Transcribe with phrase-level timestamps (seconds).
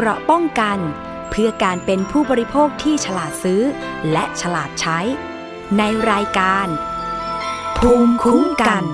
[0.00, 0.78] เกราะป้องกัน
[1.30, 3.62] เพื่อการเป็นผู้บริโภคที่ฉลาดซื้อ
[4.12, 4.98] และฉลาดใช้
[5.78, 6.66] ในรายการ
[7.78, 8.84] ภูมิคุ้มกัน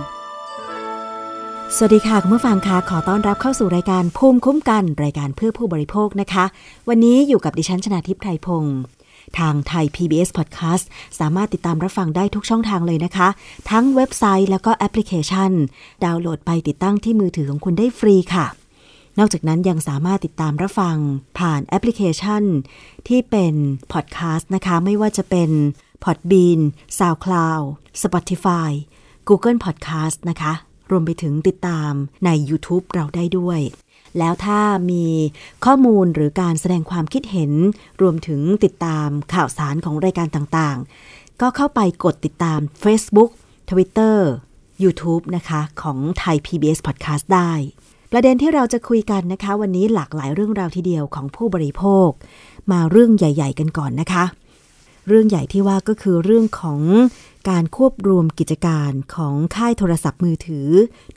[1.76, 6.44] สวัสดีค่ะ คุณผู้ฟังคะขอต้อนรับเข้าสู่รายการภูมิคุ้มกัน รายการเพื่อผู้บริโภคนะคะ
[6.88, 8.78] วันนี้อยู่กับดิฉันชนาทิพย์ไพรพงศ์
[9.38, 10.84] ทางไทย PBS Podcast
[11.20, 13.28] สามารถติดตามรับฟังได้ทุกช่องทางเลยนะคะ
[13.70, 15.50] ทั้งเว็บไซต์แล้วก็แอปพลิเคชัน
[16.04, 18.63] ดาวน์โหลดไปติดตั้งที่มือถือของคุณได้ฟรีค่ะ
[19.18, 20.96] นอกจากนั้นยังสามารถติดตามรับฟัง
[21.38, 22.42] ผ่านแอปพลิเคชัน
[23.08, 23.54] ที่เป็น
[23.92, 25.50] พอดแคสต์นะคะ ไม่ว่าจะเป็น
[26.04, 26.60] Podbean
[26.98, 27.64] SoundCloud
[28.02, 28.70] Spotify
[29.28, 30.52] Google Podcast นะคะ
[30.90, 31.92] รวมไปถึงติดตาม
[32.24, 33.60] ใน YouTube เราได้ด้วย
[34.18, 34.60] แล้วถ้า
[34.90, 35.06] มี
[35.64, 37.52] ข้อมูลหรือการแสดงความคิดเห็น
[38.02, 43.30] รวมถึงติดตามข่าวสารของรายการต่างๆ ก็เข้าไปกดติดตาม Facebook
[43.70, 44.18] Twitter
[44.82, 47.52] YouTube นะคะ ของไทย PBS Podcast ได้
[48.16, 52.08] ประเด็นที่เราจะคุยกันนะคะ วันนี้หลากหลายเรื่องราวทีเดียวของผู้บริโภค
[52.72, 54.24] มาเรื่องใหญ่ ๆ กันก่อนนะคะ
[55.08, 56.80] เรื่องใหญ่ที่ว่าก็คือเรื่องของ
[57.50, 60.68] การควบรวมกิจการของค่ายโทรศัพท์มือถือ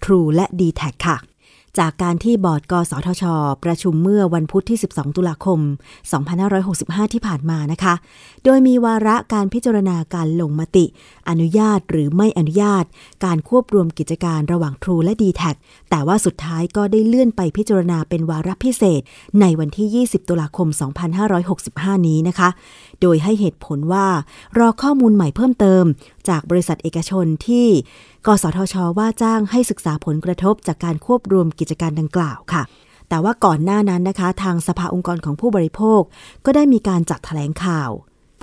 [0.03, 1.17] True และ d t แทค่ะ
[1.79, 3.23] จากการที่บอร์ดกสทช
[3.63, 5.59] ประชุมเมื่อวันพุธที่ 12 ตุลาคม
[6.37, 7.93] 2565 ที่ผ่านมานะคะ
[8.43, 10.85] โดยมีวาระการพิจารณาการลงมติ
[11.29, 12.85] อนุญาตหรือไม่อนุญาต
[13.25, 15.41] การควบรวมกิจการระหว่าง True และ d t แท
[15.89, 19.01] แต่ว่าสุดท้ายก็ได้เลื่อนไปพิจารณาเป็นวาระพิเศษ
[19.41, 20.67] ในวันที่ 20 ตุลาคม
[21.37, 22.49] 2565 นี้นะคะ
[23.01, 24.07] โดยให้เหตุผลว่า
[24.59, 25.83] รอข้อมูลใหม่เพิ่มเติม
[26.29, 27.67] จากบริษัทเอกชนที่
[28.25, 32.63] กสทช ว่าจ้างให้ศึกษาผลกระทบจากการควบรวมกิจการดังกล่าวค่ะ
[33.09, 36.01] แต่ว่าก่อนหน้านั้นนะคะ ทางสภาองค์กรของผู้บริโภค
[36.45, 37.91] ก็ได้มีการจัดแถลงข่าว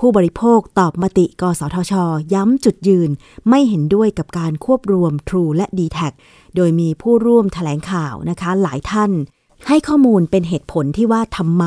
[0.01, 1.93] ผู้บริโภคตอบมติ กสทช
[2.35, 3.11] ย้ำจุดยืน
[3.49, 5.99] ไม่เห็นด้วยกับการควบรวม True และ d t แท
[6.57, 9.11] โดยมีผู้ร่วมแถลงข่าวนะคะ หลายท่าน
[9.69, 11.65] ให้ข้อมูลเป็นเหตุผลที่ว่าทำไม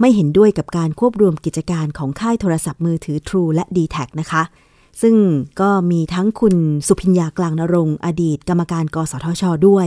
[0.00, 4.42] ไม่เห็นด้วยกับการควบรวมกิจการของค่ายโทรศัพท์มือถือ True และ d t แทนะคะ
[5.02, 5.16] ซึ่ง
[5.60, 6.56] ก็มีทั้งคุณ
[6.86, 9.86] สุพิญญากลางนรงอดีต กรรมการกสทช ด้วย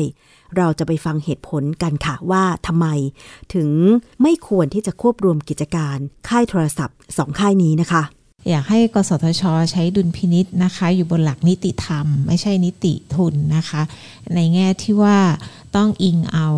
[0.57, 2.87] เราจะไปฟังเหตุผลกันค่ะว่าทำไม
[3.53, 3.69] ถึง
[4.21, 5.97] ไม่ควรที่จะควบรวมกิจการ
[6.29, 8.03] ค่ายโทรศัพท์สองค่ายนี้นะคะ
[8.49, 13.81] อยากให้กสทช ใช้ดุลพินิษนะคะ อยู่บนหลักนิติธรรม ไม่ใช่นิติทุนนะคะ
[14.35, 15.17] ในแง่ที่ว่า
[15.75, 16.49] ต้องอิงเอา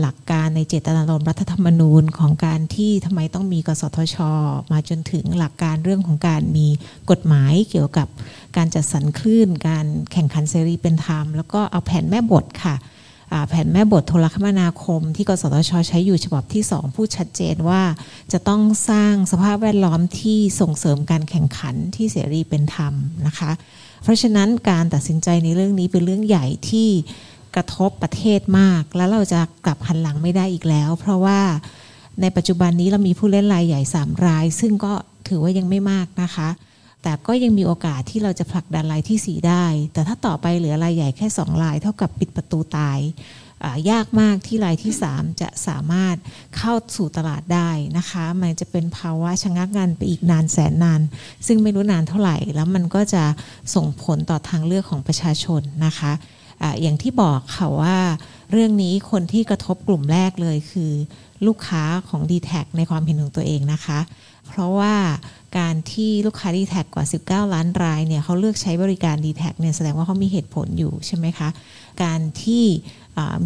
[0.00, 4.16] หลักการในเจตนารมณ์รัฐธรรมนูญของการที่ทำไมต้องมีกสทช
[4.72, 6.66] มาจนถึงหลักการเรื่องของการมี
[7.10, 8.08] กฎหมายเกี่ยวกับ
[8.56, 12.76] การจัดสรรคลื่น การแข่งขันเสรีเป็นธรรม แล้วก็เอาแผนแม่บทค่ะ
[13.48, 17.82] แผนแม่บทโทรคมนาคม ที่กสทช ใช้อยู่ฉบับที่ 2 พูดชัดเจนว่า
[18.32, 22.94] จะต้องสร้างสภาพแวดล้อมที่ส่งเสริมการแข่งขันที่เสรีเป็นธรรม
[23.26, 23.50] นะคะ
[24.02, 26.88] เพราะฉะนั้นการตัดสินใจในเรื่องนี้เป็นเรื่องใหญ่ที่
[27.56, 31.40] กระทบประเทศมาก แล้วเราจะกลับหันหลังไม่ได้อีกแล้ว เพราะว่า
[32.20, 34.92] ในปัจจุบันนี้เรามีผู้เล่นรายใหญ่ 3 ราย ซึ่งก็
[35.28, 36.48] ถือว่ายังไม่มากนะคะ
[37.02, 42.98] แต่ก็ยังมีโอกาสที่เราจะผลักดันรายที่ 4 ได้ แต่ถ้าต่อไปเหลือรายใหญ่แค่ 2 ราย เท่ากับปิดประตูตาย
[43.90, 46.16] ยากมากที่รายที่ 3 จะสามารถ
[46.56, 51.00] เข้าสู่ตลาดได้นะคะ มันจะเป็นภาวะชะงักงันไปอีกนานแสนนาน
[51.46, 53.24] ซึ่งไม่รู้นานเท่าไหร่ แล้วมันก็จะ
[53.74, 56.12] ส่งผลต่อทางเลือกของประชาชนนะคะ
[56.82, 57.96] อย่างที่บอกค่ะว่า
[58.52, 60.92] เรื่องนี้คนที่กระทบกลุ่มแรกเลยคือ
[61.46, 63.98] ลูกค้าของ d t แทในความเห็นของตัวเองนะคะ
[64.50, 64.94] เพราะว่า
[65.58, 67.04] การที่ลูกค้า d t แทกว่า
[67.48, 71.48] 19 ล้านรายเนี่ยเขาเลือกใช้บริการ d t แทเนี่ยแสดงว่าเขามีเหตุผลอยู่ใช่ไหมคะ
[72.02, 72.64] การที่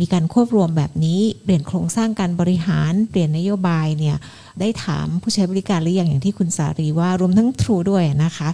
[0.01, 4.17] มีการควบรวมแบบนี้เปลี่ยนโครงสร้างการบริหารเปลี่ยนนโยบายเนี่ย
[4.61, 8.49] ได้ถามผู้ใช้บริการหรือยังอย่างที่คุณสารีว่ารวมทั้ง True ด้วยนะคะ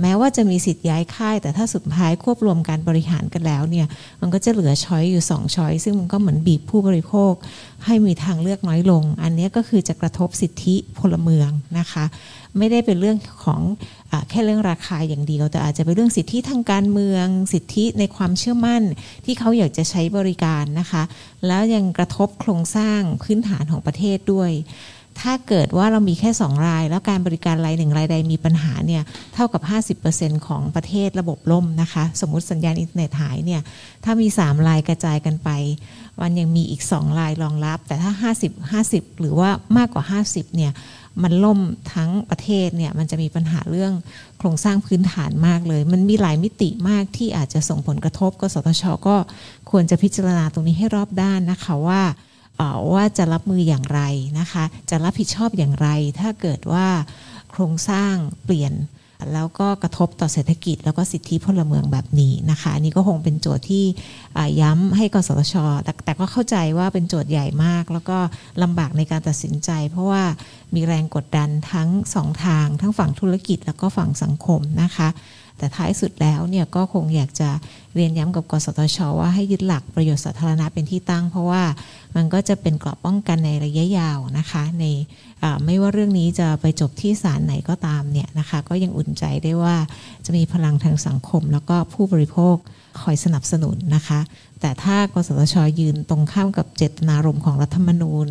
[0.00, 3.86] แม้ว่าจะมีสิทธิ์ย้ายค่าย แต่ถ้าสุดท้ายควบรวมการบริหารกันแล้วเนี่ย
[4.20, 7.32] มันก็จะเหลือช้อยอยู่ 2 ช้อยซึ่งมันก็เหมือนบีบผู้บริโภค
[7.84, 12.04] ให้มีทางเลือกน้อยลง อันนี้ก็คือจะกระทบสิทธิพลเมืองนะคะ
[12.58, 13.60] ไม่ได้เป็นเรื่องของ
[14.10, 18.82] อแค่เรื่องราคาอย่างเดียว แต่อาจจะเป็นเรื่องสิทธิทางการเมือง สิทธิในความเชื่อมั่น
[19.24, 21.02] ที่เขาอยากจะใช้บริการนะคะ
[21.46, 24.50] แล้วยังกระทบโครงสร้างพื้นฐานของประเทศด้วย
[25.20, 29.02] ถ้าเกิดว่าเรามีแค่ 2 ราย แล้วการบริการรายหนึ่งรายใดมีปัญหาเนี่ย
[29.34, 29.62] เท่ากับ
[30.00, 33.60] 50%ของประเทศระบบล่มนะคะ สมมุติสัญญาณอินเทอร์เน็ตหายเนี่ย
[34.04, 35.50] ถ้ามี 3 รายกระจายกันไป
[36.20, 40.72] วันยังมีอีก 2 รายรองรับ แต่ถ้า 50 50 หรือว่ามากกว่า 50เนี่ย
[41.22, 41.60] มันล่ม
[41.94, 43.92] ทั้งประเทศเนี่ยมันจะมีปัญหาเรื่อง
[44.38, 49.16] โครงสร้างพื้นฐานมากเลย มันมีหลายมิติมากที่อาจจะส่งผลกระทบกสทช ก็
[49.70, 52.02] ควรจะพิจารณาตรงนี้ให้รอบด้านนะคะว่า
[52.94, 54.00] ว่าจะรับมืออย่างไร
[54.40, 55.88] นะคะ จะรับผิดชอบอย่างไร
[56.20, 56.86] ถ้าเกิดว่า
[57.50, 58.14] โครงสร้าง
[58.44, 58.74] เปลี่ยน
[59.34, 63.84] แล้วก็กระทบต่อเศรษฐกิจ แล้วก็สิทธิพลเมืองแบบนี้นะคะอันนี้ก็คงเป็นโจทย์ที่
[64.60, 65.54] ย้ำให้กสทช
[65.84, 68.18] แต่แต่ก็เข้าใจว่าเป็นโจทย์ใหญ่มาก แล้วก็
[68.62, 70.22] ลำบากในการตัดสินใจ เพราะว่า
[70.74, 75.08] มีแรงกดดันทั้งสองทาง ทั้งฝั่งธุรกิจแล้วก็ฝั่งสังคมนะคะ
[75.58, 77.50] แต่ท้ายสุดแล้วเนี่ยก็คงอยากจะ
[77.94, 81.62] เรียนย้ำกับกสทช ว่าให้ยึดหลักประโยชน์สาธารณะเป็นที่ตั้ง เพราะว่า
[82.16, 84.84] มันก็จะเป็นกราะป้องกันในระยะยาวนะคะ ใน
[85.64, 89.76] ไม่ว่าเรื่องนี้จะไปจบที่ศาลไหนก็ตามเนี่ยนะคะก็ยังอุ่นใจได้ว่า
[90.26, 92.56] จะมีพลังทางสังคม แล้วก็ผู้บริโภค
[93.00, 94.20] คอยสนับสนุนนะคะ
[94.60, 98.28] แต่ถ้ากสทช ยืนตรงข้ามกับเจตนารมณ์ของรัฐธรรมนูญ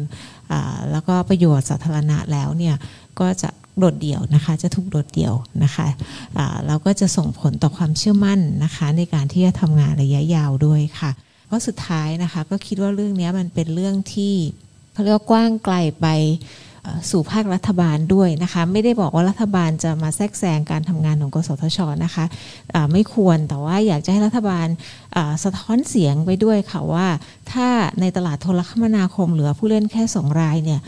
[0.92, 2.76] แล้วก็ประโยชน์สาธารณะแล้วเนี่ย
[3.20, 3.50] ก็จะ
[3.80, 5.34] โดดเดี่ยวนะคะ จะถูกโดดเดี่ยว
[5.64, 11.12] นะคะะแล้วก็จะส่งผลต่อความเชื่อมั่นนะคะ ในการที่จะทำงานระยะยาวด้วยค่ะ
[11.48, 14.34] เพราะสุดท้ายนะคะ ก็คิดว่าเรื่องนี้มันเป็นเรื่องที่
[14.94, 16.08] เขาเรียกว่ากว้างไกลไป
[17.12, 24.68] สู่ภาครัฐบาลด้วยนะคะ ไม่ได้บอกว่ารัฐบาลจะมาแทรกแซงการทำงานของกสทชนะคะะไม่ควรแต่ว่าอยากจะให้รัฐบาล
[25.44, 27.08] สะท้อนเสียงไปด้วยค่ะว่า
[27.52, 27.68] ถ้า
[28.02, 30.82] ในตลาดโทรคมนาคมเหลือผู้เล่นแค่สองรายเนี่ย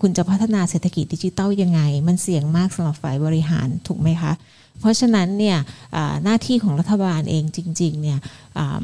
[0.00, 4.32] คุณจะพัฒนาเศรษฐกิจดิจิตอลยังไง มันเสี่ยงมากสำหรับฝ่ายบริหารถูกไหมคะ
[4.80, 5.58] เพราะฉะนั้นเนี่ย
[6.24, 8.18] หน้าที่ของรัฐบาลเองจริงๆเนี่ย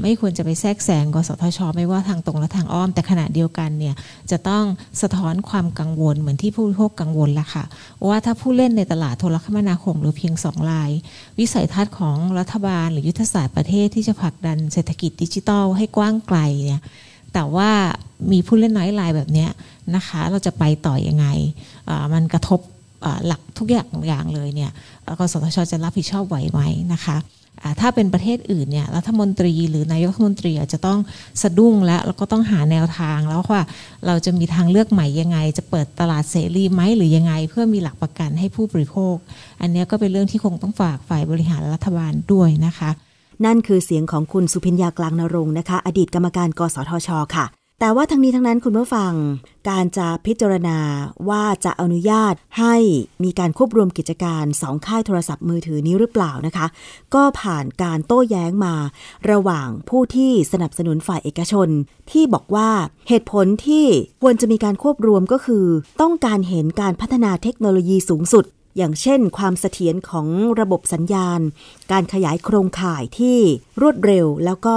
[0.01, 3.95] ไม่ควรจะไปแทรกแซงกสทช ไม่ว่าทางตรงและทางอ้อม แต่ขณะเดียวกันเนี่ย
[4.31, 4.65] จะต้อง
[5.03, 7.65] สะท้อนความกังวลเหมือนที่ผู้บริโภคกังวลละค่ะ
[8.09, 10.91] ว่าถ้าผู้เล่นในตลาดโทรคมนาคมหรือเพียงสองราย
[11.39, 16.83] วิสัยทัศน์ของรัฐบาลหรือยุทธศาสตร์ประเทศที่จะผลักดันเศรษฐกิจดิจิทัลให้กว้างไกลเนี่ย
[17.33, 17.71] แต่ว่า
[18.33, 19.47] มีผู้เล่นน้อยรายแบบนี้
[19.95, 21.27] นะคะ เราจะไปต่ออยังไง
[22.15, 22.61] มันกระทบ
[23.27, 24.71] หลักทุกอย่างอย่างเลยเนี่ย
[25.19, 26.61] กสทชจะรับผิดชอบไหวไหม
[26.93, 27.17] นะคะ
[27.81, 30.99] ถ้าเป็นประเทศอื่นเนี่ยรัฐมนตรีหรือนายกรัฐมนตรีอาจจะต้อง
[31.43, 33.63] สะดุ้งแล้วแล้วก็ต้องหาแนวทางแล้วว่า
[34.07, 39.17] เราจะมีทางเลือกใหม่ยังไง จะเปิดตลาดเสรีไหมหรือยังไง เพื่อมีหลักประกันให้ผู้บริโภค
[39.61, 42.91] อันนี้ก็เป็นเรื่องที่คงต้องฝากฝ่ายบริหารรัฐบาลด้วยนะคะ
[43.45, 47.47] นั่นคือเสียงของคุณสุพิญญากลางนรงค์นะคะ อดีตกรรมการกสทช ค่ะ
[47.85, 49.13] แต่ว่าทั้งนี้ทั้งนั้นคุณผู้ฟัง
[49.71, 50.79] การจะพิจารณา
[51.29, 52.77] ว่าจะอนุญาตให้
[53.25, 56.67] มีการควบรวมกิจการสองค่ายโทรศัพท์มือถือนี้หรือเปล่านะคะ
[57.15, 58.75] ก็ผ่านการโต้แย้งมา
[59.31, 61.69] ระหว่างผู้ที่สนับสนุนฝ่ายเอกชน
[62.11, 62.71] ที่บอกว่า
[63.09, 63.87] เหตุผลที่
[64.23, 65.67] ควรจะมีการควบรวมก็คือ
[66.01, 68.45] ต้องการเห็นการพัฒนาเทคโนโลยีสูงสุด
[68.77, 70.27] อย่างเช่น ความเสถียรของ
[70.61, 71.41] ระบบสัญญาณ
[71.93, 73.39] การขยายโครงข่ายที่
[73.81, 74.77] รวดเร็วแล้วก็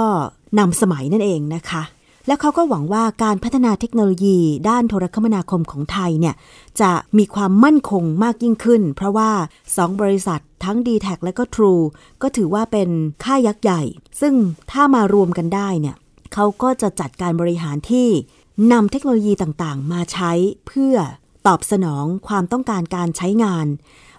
[0.58, 1.82] นำสมัยนั่นเองนะคะ
[2.26, 4.38] และเขาก็หวังว่าการพัฒนาเทคโนโลยี
[4.68, 6.34] ด้านโทรคมนาคมของไทยเนี่ย
[6.80, 9.30] จะมีความมั่นคงมากยิ่งขึ้น เพราะว่า
[9.70, 11.82] 2 บริษัททั้ง d t แทและก็ True
[12.22, 12.88] ก็ถือว่าเป็น
[13.24, 13.82] ค่ายยักษ์ใหญ่
[14.20, 14.34] ซึ่ง
[14.70, 15.96] ถ้ามารวมกันได้เนี่ย
[16.34, 18.08] เขาก็จะจัดการบริหารที่
[18.72, 20.32] นำเทคโนโลยีต่างๆ มาใช้
[20.66, 20.96] เพื่อ
[21.46, 23.66] ตอบสนองความต้องการการใช้งาน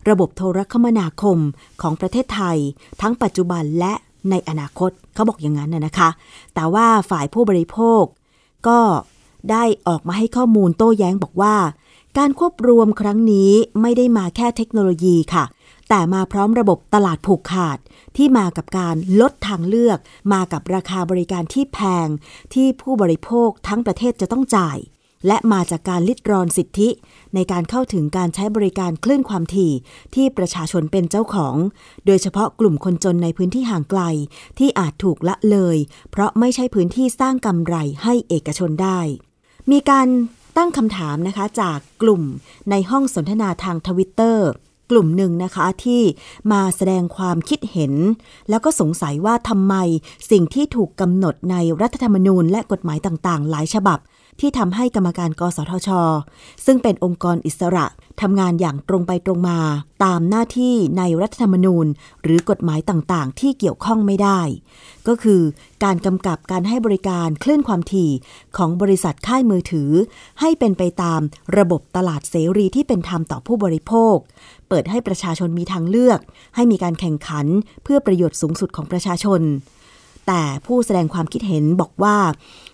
[0.09, 1.38] ระบบโทรคมนาคม
[1.81, 2.57] ของประเทศไทย
[3.01, 3.94] ทั้งปัจจุบันและ
[4.31, 6.09] ในอนาคตเขาบอกอย่างนั้นนะคะ
[6.56, 8.03] แต่ว่าฝ่ายผู้บริโภค
[8.68, 8.79] ก็
[9.51, 11.56] ได้ออกมาให้ข้อมูลโต้แย้งบอกว่า
[12.18, 13.51] การควบรวมครั้งนี้
[13.81, 15.45] ไม่ได้มาแค่เทคโนโลยีค่ะ
[15.89, 17.77] แต่มาพร้อมระบบตลาดผูกขาด
[18.15, 20.00] ที่มากับการลดทางเลือก
[20.33, 22.07] มากับราคาบริการที่แพง
[22.53, 24.77] ที่ผู้บริโภคทั้งประเทศจะต้องจ่าย
[25.27, 26.89] และมาจากการลิดรอนสิทธิ
[27.35, 29.71] ในการเข้าถึงการใช้บริการคลื่นความถี่
[30.15, 31.56] ที่ประชาชนเป็นเจ้าของ
[32.06, 34.01] โดยเฉพาะกลุ่มคนจนในพื้นที่ห่างไกล
[34.59, 35.77] ที่อาจถูกละเลย
[36.12, 39.00] เพราะไม่ใช่พื้นที่สร้างกำไรให้เอกชนได้
[39.71, 40.07] มีการ
[40.57, 42.23] ตั้งคำถามนะคะจากกลุ่ม
[42.69, 44.47] ในห้องสนทนาทางทวิตเตอร์
[44.92, 46.01] กลุ่มหนึ่งนะคะที่
[46.51, 47.94] มาแสดงความคิดเห็น
[48.49, 49.75] แล้วก็สงสัยว่าทำไม
[50.31, 53.99] สิ่งที่ถูกกำหนดในรัฐธรรมนูญและกฎหมายต่างๆ หลายฉบับ
[54.39, 55.89] ที่ทำให้กรรมการกสทช
[56.65, 57.85] ซึ่งเป็นองค์กรอิสระ
[58.21, 59.59] ทำงานอย่างตรงไปตรงมา
[60.03, 61.87] ตามหน้าที่ในรัฐธรรมนูญ
[62.23, 64.39] หรือกฎหมายต่างๆ ที่เกี่ยวข้องไม่ได้
[65.07, 65.41] ก็คือ
[65.83, 68.11] การกำกับการให้บริการคลื่นความถี่
[68.57, 69.89] ของบริษัทค่ายมือถือ
[70.41, 71.21] ให้เป็นไปตาม
[71.57, 74.15] ระบบตลาดเสรีที่เป็นธรรมต่อผู้บริโภค
[74.69, 76.19] เปิดให้ประชาชนมีทางเลือก
[76.56, 77.45] ให้มีการแข่งขัน
[77.83, 79.41] เพื่อประโยชน์สูงสุดของประชาชน
[80.27, 82.17] แต่ผู้แสดงความคิดเห็นบอกว่า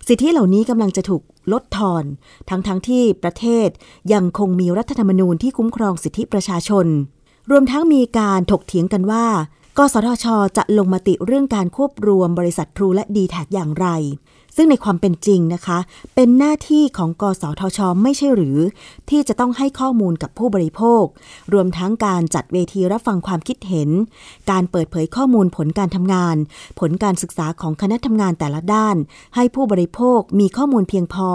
[0.07, 1.22] สิทธิเหล่านี้กำลังจะถูก
[1.53, 2.03] ลดทอน
[2.50, 3.69] ทั้งทั้งที่ประเทศ
[4.13, 6.88] ยังคงมีรัฐธรรมนูญที่คุ้มครองสิทธิประชาชน
[7.51, 9.25] รวมทั้งมีการถกเถียงกันว่า
[9.77, 10.25] กสทช
[10.57, 13.88] จะลงมติเรื่องการควบรวมบริษัททรูและดีแท็อย่างไร
[14.55, 15.79] ซึ่งในความเป็นจริงนะคะ
[16.15, 18.57] เป็นหน้าที่ของกสทช ไม่ใช่หรือ
[19.10, 21.03] ที่จะต้องให้ข้อมูลกับผู้บริโภค
[21.53, 23.89] รวมทั้งการจัดเวทีรับฟังความคิดเห็น
[24.51, 26.36] การเปิดเผยข้อมูลผลการทำงาน
[26.79, 28.95] ผลการศึกษาของคณะทำงานแต่ละด้าน
[29.36, 31.29] ให้ผู้บริโภคมีข้อมูลเพียงพอ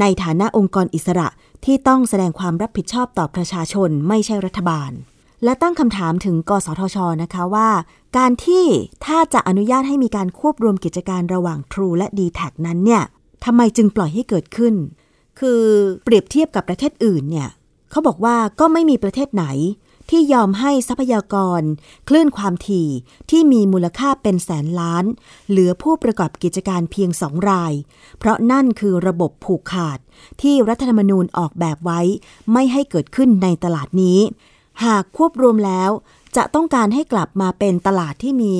[0.00, 1.28] ในฐานะองค์กรอิสระ
[1.64, 4.92] ที่ต้องแสดงความรับผิดชอบต่อประชาชนไม่ใช่รัฐบาล
[5.44, 7.68] และตั้งคำถามถึงกสทชนะคะว่า
[8.16, 8.64] การที่
[9.06, 13.02] ถ้าจะอนุญาตให้มีการควบรวมกิจการระหว่าง True และ d t แทนั้นเนี่ย
[13.44, 14.74] ทำไมจึงปล่อยให้เกิดขึ้น
[15.38, 15.62] คือ
[16.04, 17.48] เปรียบเทียบกับประเทศอื่นเนี่ย
[17.90, 19.46] เขาบอกว่าก็ไม่มีประเทศไหน
[20.10, 21.62] ที่ยอมให้ทรัพยากร
[22.08, 22.88] คลื่นความถี่
[23.30, 25.04] ที่มีมูลค่าเป็นแสนล้าน
[25.48, 27.72] เหลือผู้ประกอบกิจการเพียงสองราย
[28.18, 29.98] เพราะนั่นคือระบบผูกขาด
[30.42, 32.00] ที่รัฐธรรมนูญออกแบบไว้
[32.52, 34.18] ไม่ให้เกิดขึ้นในตลาดนี้
[34.84, 35.90] หากควบรวมแล้ว
[36.36, 38.56] จะต้องการให้กลับมาเป็นตลาดที่มี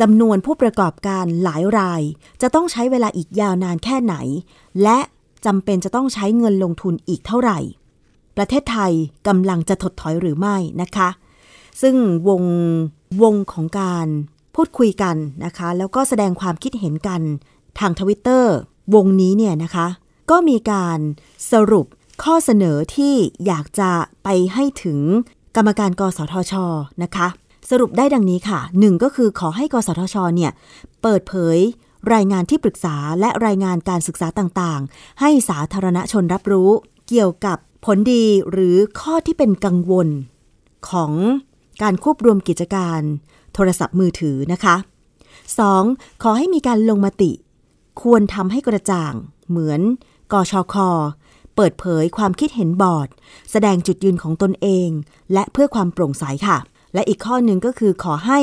[0.00, 2.02] จำนวนผู้ประกอบการหลายราย
[2.42, 4.14] จะต้องใช้เวลาอีกยาวนานแค่ไหน
[4.82, 4.98] และ
[5.46, 7.58] จำเป็นจะต้องใช้เงินลงทุนอีกเท่าไหร่
[8.36, 8.92] ประเทศไทย
[9.26, 11.08] กำลังจะถดถอยหรือไม่นะคะ
[11.82, 11.94] ซึ่ง
[12.28, 12.42] วง
[13.22, 14.06] วงของการ
[14.54, 17.20] พูดคุยกันนะคะ แล้วก็แสดงความคิดเห็นกัน
[17.78, 18.54] ทางทวิตเตอร์
[18.94, 19.86] วงนี้เนี่ยนะคะ
[20.30, 20.98] ก็มีการ
[21.52, 21.86] สรุป
[22.22, 23.14] ข้อเสนอที่
[23.46, 23.90] อยากจะ
[24.24, 25.00] ไปให้ถึง
[25.56, 26.54] กรรมการกสทช
[27.02, 27.28] นะคะ
[27.70, 30.52] สรุปได้ดังนี้ค่ะหนึ่งก็คือขอให้กสทชเนี่ย
[31.02, 31.58] เปิดเผย
[32.14, 36.70] รายงานที่ปรึกษาและรายงานการศึกษาต่างๆ ให้สาธารณชนรับรู้
[37.08, 40.08] เกี่ยวกับผลดีหรือข้อที่เป็นกังวล
[40.90, 41.12] ของ
[41.82, 43.00] การควบรวมกิจการ
[43.54, 44.76] โทรศัพท์มือถือนะคะ
[45.48, 46.22] 2.
[46.22, 47.32] ขอให้มีการลงมติ
[48.02, 49.14] ควรทำให้กระจ่าง
[49.48, 49.80] เหมือน
[50.32, 50.74] กชค
[51.62, 53.08] เปิดเผยความคิดเห็นบอร์ด
[53.50, 54.88] แสดงจุดยืนของตนเอง
[55.32, 56.58] และเพื่อความโปร่งใสค่ะ
[56.94, 58.40] และอีกข้อหนึ่งก็คือขอให้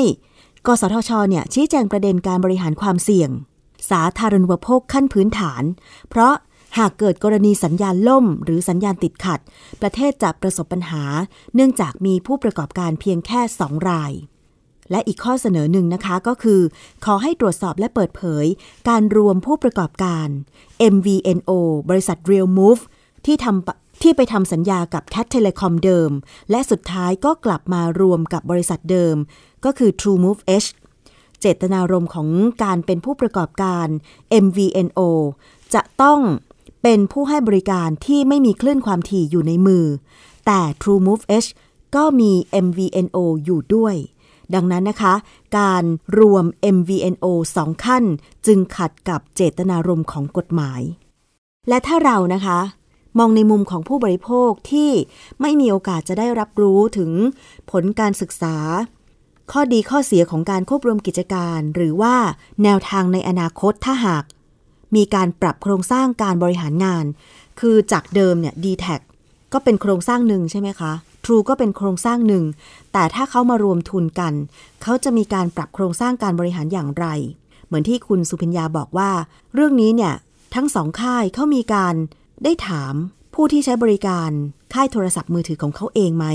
[0.66, 3.30] กสทชเนี่ยชี้แจงประเด็นการบริหารความเสี่ยง
[3.90, 5.62] สาธารณูปโภคขั้นพื้นฐาน
[6.10, 6.34] เพราะ
[6.78, 9.40] หากเกิดกรณีสัญญาณล่ม หรือสัญญาณติดขัด
[9.82, 11.04] ประเทศจะประสบปัญหา
[11.54, 14.12] เนื่องจากมีผู้ประกอบการเพียงแค่สองราย
[14.90, 16.60] และอีกข้อเสนอหนึ่งนะคะก็คือ
[17.04, 18.46] ขอให้ตรวจสอบและเปิดเผย
[18.88, 20.28] การรวมผู้ประกอบการ
[20.94, 21.50] MVNO
[21.88, 22.82] บริษัท Real Move
[23.26, 26.10] ที่ทำที่ไปทำสัญญากับ Cat Telecom เดิม
[26.50, 29.16] และสุดท้ายก็กลับมารวมกับบริษัทเดิม
[29.64, 30.68] ก็คือ True Move H
[31.40, 32.28] เจตนารมณ์ของ
[32.62, 33.86] การเป็นผู้ประกอบการ
[34.44, 35.00] MVNO
[35.74, 36.20] จะต้อง
[36.82, 39.84] เป็นผู้ให้บริการที่ไม่มีคลื่นความถี่อยู่ในมือ
[40.46, 41.48] แต่ TrueMove H
[41.96, 42.32] ก็มี
[42.66, 43.94] MVNO อยู่ด้วย
[44.54, 45.14] ดังนั้นนะคะ
[45.58, 45.84] การ
[46.18, 46.44] รวม
[46.76, 48.04] MVNO สองขั้น
[48.46, 50.82] จึงขัดกับเจตนารมณ์ของกฎหมาย
[51.68, 52.58] และถ้าเรานะคะ
[53.18, 54.90] มองในมุมของผู้บริโภคที่
[55.40, 57.10] ไม่มีโอกาสจะได้รับรู้ถึง
[57.70, 58.56] ผลการศึกษา
[59.52, 62.14] ข้อดีข้อเสียของการควบรวมกิจการ หรือว่า
[62.62, 64.24] แนวทางในอนาคตถ้าหาก
[64.96, 67.04] มีการปรับโครงสร้างการบริหารงาน
[67.60, 68.86] คือจากเดิมเนี่ย d t แท
[69.52, 70.92] ก็เป็นโครงสร้างหนึ่งใช่ไหมคะ
[71.24, 72.44] True ก็เป็นโครงสร้างหนึ่ง
[72.92, 74.34] แต่ถ้าเขามารวมทุนกัน
[74.82, 77.06] เขาจะมีการปรับโครงสร้างการบริหารอย่างไร
[77.66, 79.10] เหมือนที่คุณสุพิญญาบอกว่า
[79.54, 80.14] เรื่องนี้เนี่ย
[80.54, 81.94] ทั้งสองค่ายเขามีการ
[82.44, 82.94] ได้ถาม
[83.34, 84.30] ผู้ที่ใช้บริการ
[84.74, 86.26] ค่ายโทรศัพท์มือถือของเขาเองไหม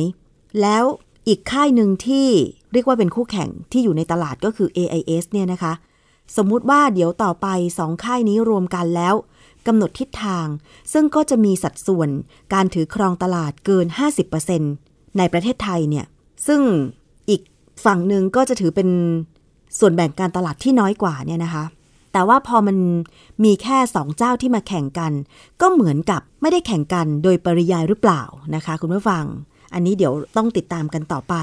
[0.62, 0.84] แล้ว
[1.28, 2.28] อีกค่ายหนึ่งที่
[2.74, 5.74] เรียกว่าเป็นคู่แข่งที่อยู่ในตลาดก็คือ AIS เนี่ยนะคะ
[6.38, 9.16] สมมุติว่าเดี๋ยวต่อไปสองค่ายนี้รวมกันแล้ว
[9.68, 10.48] กำหนดทิศทาง
[10.94, 12.10] ซึ่งก็จะมีสัดส่วน
[12.54, 13.86] การถือครองตลาดเกิน
[14.52, 16.06] 50%ในประเทศไทยเนี่ย
[16.48, 16.62] ซึ่ง
[17.30, 17.42] อีก
[17.86, 18.90] ฝั่งหนึ่งก็จะถือเป็น
[19.80, 21.64] ส่วนแบ่งการตลาดที่น้อยกว่าเนี่ยนะคะ
[22.14, 22.78] แต่ว่าพอมัน
[23.44, 25.14] มีแค่สองเจ้าที่มาแข่งกัน
[25.62, 28.24] ก็เหมือนกับไม่ได้แข่งกันโดยปริยายหรือเปล่า
[28.56, 29.26] นะคะ คุณผู้ฟัง
[29.74, 31.36] อันนี้เดี๋ยวต้องติดตามกันต่อไป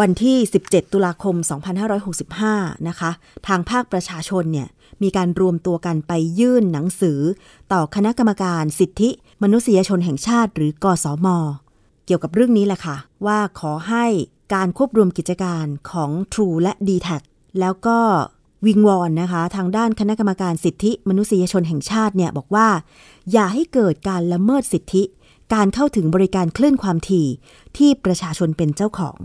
[0.00, 0.36] วันที่
[0.66, 1.34] 17 ตุลาคม
[2.12, 3.10] 2565 นะคะ
[3.46, 4.68] ทางภาคประชาชนเนี่ย
[5.02, 7.18] มีการรวมตัวกันไปยื่นหนังสือ
[7.72, 9.10] ต่อคณะกรรมการสิทธิ
[9.42, 11.26] มนุษยชนแห่งชาติ หรือกสม
[12.06, 12.96] เกี่ยวกับเรื่องนี้แหละค่ะ
[13.26, 14.04] ว่าขอให้
[14.54, 17.08] การควบรวมกิจการของ True และ d t แท
[17.60, 17.98] แล้วก็
[18.66, 22.68] วิงวอนนะคะ ทางด้านคณะกรรมการสิทธิมนุษยชนแห่งชาติเนี่ยบอกว่า
[23.32, 25.02] อย่าให้เกิดการละเมิดสิทธิ
[25.54, 27.28] การเข้าถึงบริการคลื่นความถี่
[27.76, 29.16] ที่ประชาชนเป็นเจ้าของ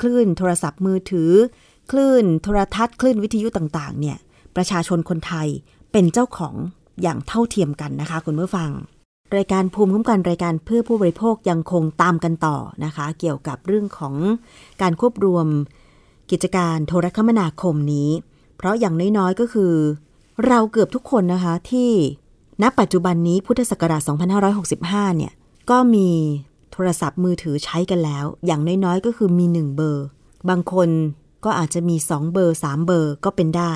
[0.00, 1.30] คลื่นโทรศัพท์มือถือ
[1.90, 4.18] คลื่นโทรทัศน์คลื่นวิทยุต่างๆ เนี่ย
[4.56, 5.48] ประชาชนคนไทย
[5.92, 6.54] เป็นเจ้าของ
[7.02, 8.70] อย่างเท่าเทียมกันนะคะ คุณผู้ฟัง
[9.36, 14.14] รายการภูมิคุ้มกันรายการเพื่อผู้บริโภคยังคงตามกันต่อนะคะ เกี่ยวกับเรื่องของ
[14.82, 15.46] การควบรวม
[16.30, 18.10] กิจการโทรคมนาคมนี้
[18.62, 19.74] เพราะอย่างน้อยๆก็คือ
[20.46, 21.90] เราเกือบทุกคนนะคะที่
[22.62, 24.02] ณปัจจุบันนี้พุทธศักราช
[24.60, 25.32] 2565 เนี่ย
[25.70, 26.08] ก็มี
[26.72, 30.06] โทรศัพท์มือถือใช้กันแล้ว อย่างน้อยๆก็คือมี 1 เบอร์
[30.48, 30.88] บางคน
[31.44, 33.72] ก็อาจจะมี 2 เบอร์ 3 เบอร์ก็เป็นได้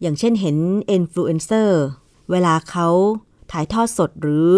[0.00, 0.56] อย่างเช่นเห็น
[0.90, 1.82] อินฟลูเอนเซอร์
[2.30, 2.88] เวลาเขา
[3.52, 4.48] ถ่ายทอดสดหรือ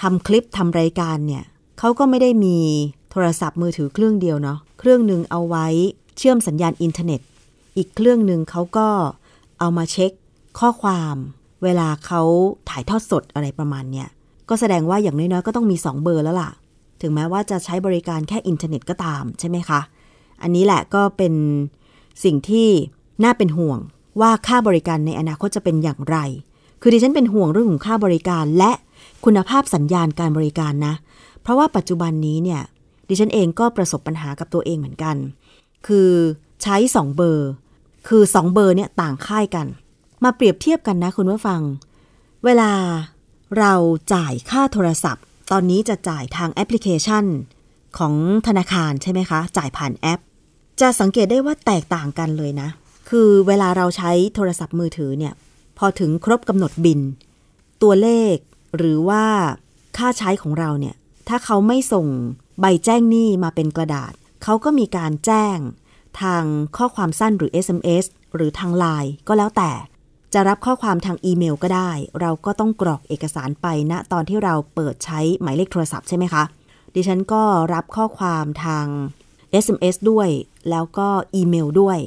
[0.00, 1.44] ทำคลิปทำรายการเนี่ย
[1.78, 2.58] เขาก็ไม่ได้มี
[3.10, 5.66] โทรศัพท์มือถือเครื่องเดียวเนาะเครื่องหนึ่งเอาไว้
[6.16, 7.20] เชื่อมสัญญาณอินเทอร์เน็ต
[7.76, 8.88] อีกเครื่องหนึ่งเขาก็
[9.58, 10.10] เอามาเช็ค
[10.58, 11.16] ข้อความ
[11.62, 12.22] เวลาเขา
[12.68, 14.08] ถ่ายทอดสดอะไรประมาณเนี้ย
[14.48, 16.50] ก็แสดงว่าอย่างน้อยๆก็ต้องมี 2 เบอร์แล้วล่ะ
[17.00, 19.80] ถึงแม้ว่าจะใช้บริการแค่อินเทอร์เน็ตก็ตามใช่ไหมคะ
[20.42, 21.34] อันนี้แหละก็เป็น
[22.24, 22.68] สิ่งที่
[23.24, 23.78] น่าเป็นห่วง
[24.20, 26.16] ว่าค่าบริการในอนาคตจะเป็นอย่างไร
[26.80, 28.72] คือดิฉันเป็นห่วงเรื่องของค่าบริการและ
[29.24, 30.94] คุณภาพสัญญาณการบริการนะ
[31.42, 32.62] เพราะว่าปัจจุบันนี้เนี่ย
[33.08, 35.16] ดิฉันเองก็ประสบปัญหากับตัวเองเหมือนกัน
[35.86, 36.10] คือ
[36.62, 37.48] ใช้ 2 เบอร์
[38.08, 39.66] คือ 2 เบอร์เนี่ยต่างค่ายกัน
[40.24, 41.60] มาเปรียบเทียบกันนะคุณผู้ฟัง
[42.44, 42.72] เวลา
[43.58, 43.74] เรา
[44.14, 47.24] จ่ายค่าโทรศัพท์ ตอนนี้จะจ่ายทางแอปพลิเคชัน
[47.98, 48.14] ของ
[48.46, 50.20] ธนาคารใช่ไหมคะ จ่ายผ่านแอป
[50.80, 52.68] จะสังเกตได้ว่าแตกต่างกันเลยนะ
[53.10, 55.34] คือเวลาเราใช้โทรศัพท์มือถือเนี่ย
[55.78, 57.00] พอถึงครบกำหนดบิน
[57.82, 58.34] ตัวเลข
[58.76, 59.24] หรือว่า
[59.96, 60.94] ค่าใช้ของเราเนี่ย
[61.28, 62.06] ถ้าเขาไม่ส่ง
[62.60, 65.56] ใบแจ้งหนี้มาเป็นกระดาษ เขาก็มีการแจ้ง
[66.22, 66.42] ทาง
[66.76, 68.04] ข้อความสั้นหรือ SMS
[68.34, 69.70] หรือทางไลน์ก็แล้วแต่
[70.34, 71.90] จะรับข้อความทางอีเมลก็ได้
[72.20, 76.42] เราก็ต้องกรอกเอกสารไปณนะตอนที่เราเปิดใช้หมายเลขโทรศัพท์ใช่ไหมคะ
[76.94, 77.42] ดิฉันก็
[77.74, 78.86] รับข้อความทาง
[79.64, 80.28] SMS ด้วย
[80.70, 81.98] แล้วก็อีเมลด้วย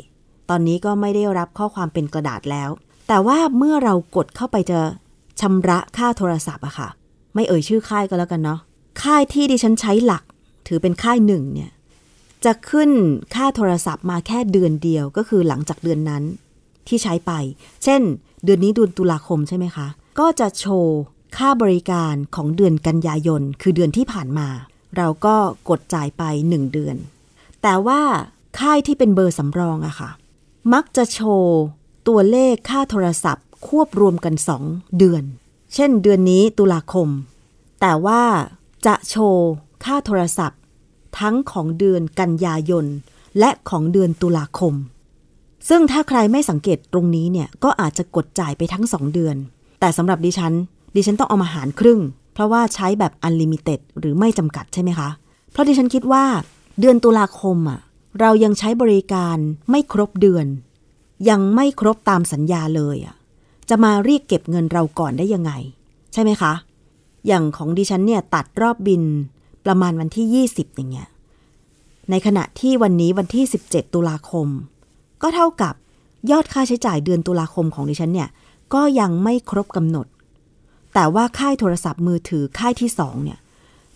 [0.50, 2.70] ตอนนี้ก็ไม่ได้รับข้อความเป็นกระดาษแล้ว
[3.08, 4.80] แต่ว่าเมื่อเรากดเข้าไปจะ
[5.42, 6.90] ชำระค่าโทรศัพท์อะค่ะ
[7.34, 8.60] ไม่เอ่ยชื่อค่ายก็แล้วกันเนาะ
[9.04, 10.24] ค่ายที่ดิฉันใช้หลัก
[10.68, 11.72] ถือเป็นค่ายหนึ่งเนี่ย
[12.46, 12.92] จะขึ้น
[13.36, 16.24] ค่าโทรศัพท์มาแค่เดือนเดียวก็คือหลังจากเดือนนั้น
[16.88, 17.32] ที่ใช้ไป
[17.84, 18.02] เช่น
[18.44, 19.88] เดือนนี้เดือนตุลาคมใช่ไหมคะ
[20.20, 20.98] ก็จะโชว์
[21.38, 24.48] ค่าบริการของเดือนกันยายน คือเดือนที่ผ่านมา
[24.98, 25.36] เราก็
[25.70, 26.96] กดจ่ายไป 1 เดือน
[27.62, 28.02] แต่ว่า
[28.60, 30.10] ค่ายที่เป็นเบอร์สำรองอะค่ะ
[30.74, 31.58] มักจะโชว์
[32.08, 35.24] ตัวเลขค่าโทรศัพท์ ควบรวมกัน 2 เดือน
[35.74, 37.10] เช่น เดือนนี้ตุลาคม
[37.82, 38.22] แต่ว่า
[38.86, 39.48] จะโชว์
[39.86, 40.60] ค่าโทรศัพท์
[41.20, 42.86] ทั้งของเดือนกันยายน
[43.40, 44.74] และของเดือนตุลาคม
[45.70, 49.36] ซึ่งถ้าใครไม่สังเกตตรงนี้เนี่ยก็อาจจะกดจ่ายไปทั้ง 2 เดือน
[49.80, 50.54] แต่สำหรับดิฉัน
[50.96, 52.00] ดิฉันต้องเอามาหารครึ่ง
[52.34, 55.10] เพราะว่าใช้แบบ unlimited หรือไม่จำกัดใช่ไหมคะ
[55.52, 56.26] เพราะดิฉันคิดว่า
[56.80, 57.80] เดือนตุลาคมอะ
[58.20, 59.38] เรายังใช้บริการ
[59.70, 60.46] ไม่ครบเดือน
[61.30, 63.16] ยังไม่ครบตามสัญญาเลยอะ
[63.70, 65.52] จะมาเรียกเก็บเงินเราก่อนได้ยังไง
[66.14, 66.54] ใช่ไหมคะ
[67.28, 69.04] อย่างของดิฉันเนี่ยตัดรอบบิน
[69.66, 71.10] ประมาณวันที่ 20 อย่างเงี้ย
[72.10, 74.48] ในขณะที่วันนี้วันที่ 17 ตุลาคม
[75.22, 75.74] ก็เท่ากับ
[76.32, 78.30] ยอดค่าใช้จ่ายเดือนตุลาคมของดิฉันเนี่ย
[78.74, 80.08] ก็ยังไม่ครบกำหนด
[80.94, 83.40] แต่ว่าค่ายโทรศัพท์มือถือค่ายที่สองเนี่ย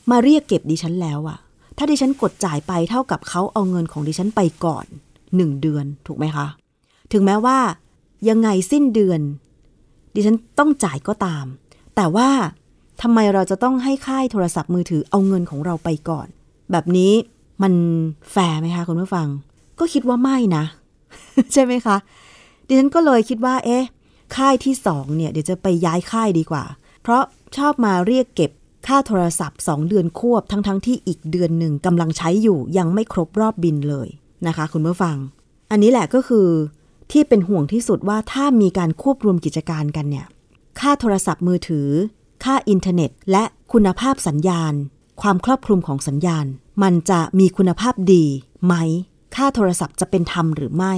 [0.09, 1.37] มาเรียกเก็บดิฉันแล้วอะ
[1.77, 4.85] ถ้าดิฉันกดจ่ายไปเท่ากับเขาเอาเงินของดิฉันไปก่อน
[5.35, 6.47] หนึ่งเดือนถูกไหมคะ
[7.11, 7.57] ถึงแม้ว่า
[8.29, 9.21] ยังไงสิ้นเดือน
[10.15, 11.45] ดิฉันต้องจ่ายก็ตาม
[11.95, 12.29] แต่ว่า
[13.01, 16.27] ทำไมเราจะต้องให้ค่ายโทรศัพท์มือถือเอาเงินของเราไปก่อน
[16.71, 17.13] แบบนี้
[17.63, 17.73] มัน
[18.31, 19.27] แฟร์ไหมคะคุณผู้ฟัง
[19.79, 20.63] ก็คิดว่าไม่นะ
[21.53, 21.97] ใช่ไหมคะ
[22.67, 23.83] ดิฉันก็เลยคิดว่า เอ๊ะ
[24.35, 26.63] ค่ายที่สองเนี่ยเดี๋ยวจะไปย้ายค่ายดีกว่า
[27.01, 27.23] เพราะ
[27.57, 28.51] ชอบมาเรียกเก็บ
[28.87, 34.07] ค่าโทรศัพท์ 2 เดือนควบทั้งๆทที่อีกเดือนหนึ่งกำลังใช้อยู่ยังไม่ครบรอบบินเลย
[34.47, 35.15] นะคะ คุณผู้ฟัง
[35.71, 36.47] อันนี้แหละก็คือ
[37.11, 40.25] ที่เป็นห่วงที่สุดว่าถ้ามีการควบรวมกิจการกันเนี่ย
[40.79, 41.89] ค่าโทรศัพท์มือถือ
[42.43, 44.73] ค่าอินเทอร์เน็ต และคุณภาพสัญญาณ
[45.21, 46.45] ความครอบคลุมของสัญญาณ
[46.83, 48.25] มันจะมีคุณภาพดี
[48.65, 48.73] ไหม
[49.35, 50.93] ค่าโทรศัพท์จะเป็นธรรมหรือไม่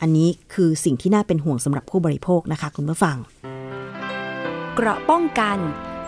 [0.00, 3.16] อันนี้คือสิ่งที่น่าเป็นห่วงสำหรับผู้บริโภคนะคะ คุณผู้ฟัง
[4.74, 5.58] เกราะป้องกัน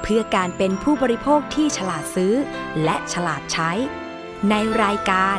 [0.03, 2.33] เพื่อการเป็นผู้บริโภคที่ฉลาดซื้อ
[2.85, 3.71] และฉลาดใช้
[4.51, 5.39] ในรายการ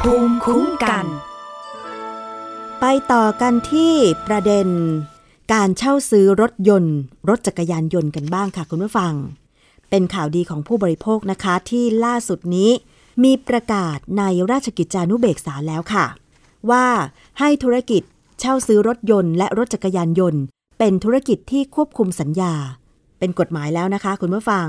[0.00, 1.06] ภูมิคุ้มกัน
[2.80, 3.94] ไปต่อกันที่
[4.26, 4.68] ประเด็น
[5.54, 6.96] การเช่าซื้อรถยนต์
[7.28, 9.14] รถจักรยานยนต์กันบ้างค่ะคุณผู้ฟัง
[9.90, 12.70] เป็นข่าวดีของผู้บริโภคนะคะที่ล่าสุดนี้
[13.24, 16.06] มีประกาศในราชกิจจานุเบกษาแล้วค่ะ
[16.70, 16.86] ว่า
[17.38, 18.02] ให้ธุรกิจ
[18.40, 20.42] เช่าซื้อรถยนต์และรถจักรยานยนต์
[20.78, 22.54] เป็นธุรกิจที่ควบคุมสัญญา
[23.18, 24.66] เป็นกฎหมายแล้วนะคะ คุณผู้ฟัง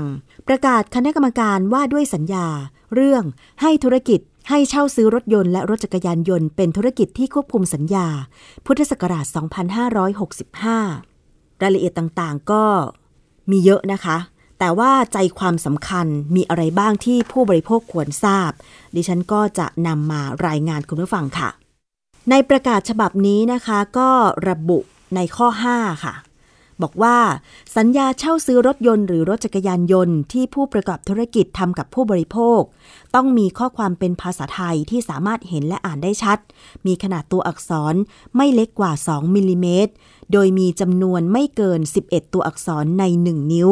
[0.48, 2.46] ประกาศคณะกรรมการว่าด้วยสัญญา
[2.94, 3.24] เรื่อง
[3.60, 4.20] ให้ธุรกิจ
[4.52, 8.06] ให้เช่าซื้อรถยนต์และรถจักรยานยนต์เป็นธุรกิจที่ควบคุมสัญญา
[8.66, 9.26] พุทธศักราช
[10.84, 12.64] 2565 รายละเอียดต่างๆก็
[13.50, 14.16] มีเยอะนะคะ
[14.58, 18.50] แต่ว่าใจความสำคัญมีอะไรบ้างที่ผู้บริโภคควรทราบ
[18.94, 21.48] ดิฉันก็จะนำมารายงานคุณผู้ฟังค่ะ
[22.30, 24.10] ในประกาศฉบับนี้นะคะก็
[24.48, 24.78] ระบุ
[25.14, 26.14] ในข้อ 5 ค่ะ
[26.82, 27.16] บอกว่า
[27.76, 32.60] สัญญาเช่าซื้อรถยนต์หรือรถจักรยานยนต์ที่ผู้ประกอบธุรกิจทำกับผู้บริโภค
[33.14, 36.38] ต้องมีข้อความเป็นภาษาไทยที่สามารถเห็นและอ่านได้ชัด
[36.86, 37.94] มีขนาดตัวอักษร
[38.36, 39.92] ไม่เล็กกว่า 2มิลลิเมตร
[40.32, 43.68] โดยมีจำนวนไม่เกิน 11 ตัวอักษรใน 1 นิ้ว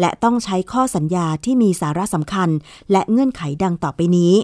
[0.00, 2.48] และต้องใช้ข้อสัญญาที่มีสาระสำคัญ
[2.92, 4.34] และเงื่อนไขดังต่อไปนี้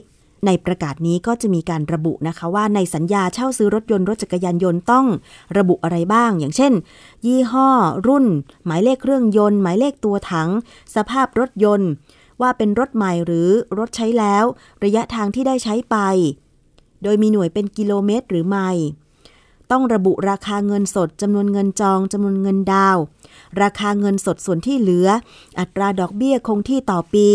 [0.47, 5.07] ในประกาศนี้ก็จะมีการระบุนะคะว่าในสัญญาเช่าซื้อรถยนต์รถจักรยานยนต์ต้อง
[5.59, 6.73] ระบุอะไรบ้าง อย่างเช่น
[7.27, 7.69] ยี่ห้อ
[8.07, 8.27] รุ่น
[8.65, 10.49] หมายเลขเครื่องยนต์ หมายเลขตัวถัง
[10.95, 11.91] สภาพรถยนต์
[12.41, 14.45] ว่าเป็นรถใหม่หรือรถใช้แล้ว
[14.85, 15.97] ระยะทางที่ได้ใช้ไป
[17.03, 18.85] โดยมีหน่วยเป็นกิโลเมตรหรือไมล์
[19.71, 22.97] ต้องระบุราคาเงินสดจำนวนเงินจองจำนวนเงินดาว
[23.63, 25.09] ราคาเงินสดส่วนที่เหลือ
[25.59, 27.29] อัตราดอกเบี้ยคงที่ต่อปี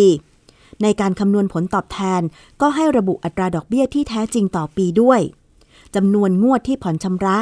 [0.83, 2.21] ในการคำนวณผลตอบแทน
[2.61, 5.21] ก็ให้ระบุอัตราดอกเบี้ยที่แท้จริงต่อปีด้วย
[5.95, 7.37] จำนวนงวดที่ผ่อนชำระ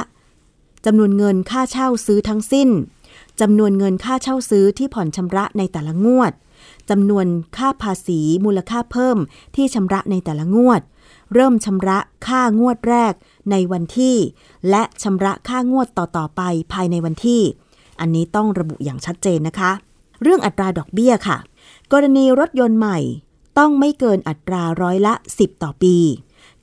[0.85, 2.69] จำนวนเงินค่าเช่าซื้อทั้งสิ้น
[3.41, 6.31] จำนวนเงินค่าเช่าซื้อที่ผ่อนชำระในแต่ละงวด
[6.89, 7.25] จำนวน
[7.57, 9.17] ค่าภาษีมูลค่าเพิ่ม
[9.55, 10.81] ที่ชำระในแต่ละงวด
[11.33, 13.13] เริ่มชำระค่างวดแรก
[13.51, 14.17] ในวันที่
[14.69, 16.41] และชำระค่างวดต่อๆไป
[16.73, 17.41] ภายในวันที่
[17.99, 19.71] อันนี้ต้องระบุอย่างชัดเจนนะคะ
[20.21, 21.37] เรื่องอัตราดอกเบี้ยค่ะ
[21.91, 22.99] กรณีรถยนต์ใหม่
[23.57, 25.97] ต้องไม่เกินอัตราร้อยละ 10 ต่อปี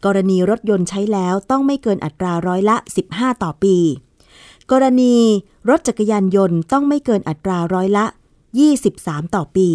[0.04, 2.76] กรณีรถยนต์ใช้แล้วต้องไม่เกินอัตราร้อยละ
[3.08, 3.76] 15 ต่อปี
[4.72, 5.16] กรณี
[5.68, 8.06] รถจักรยานยนต์ต้องไม่เกินอัตราร้อยละ
[8.70, 9.70] 23 ต่อปี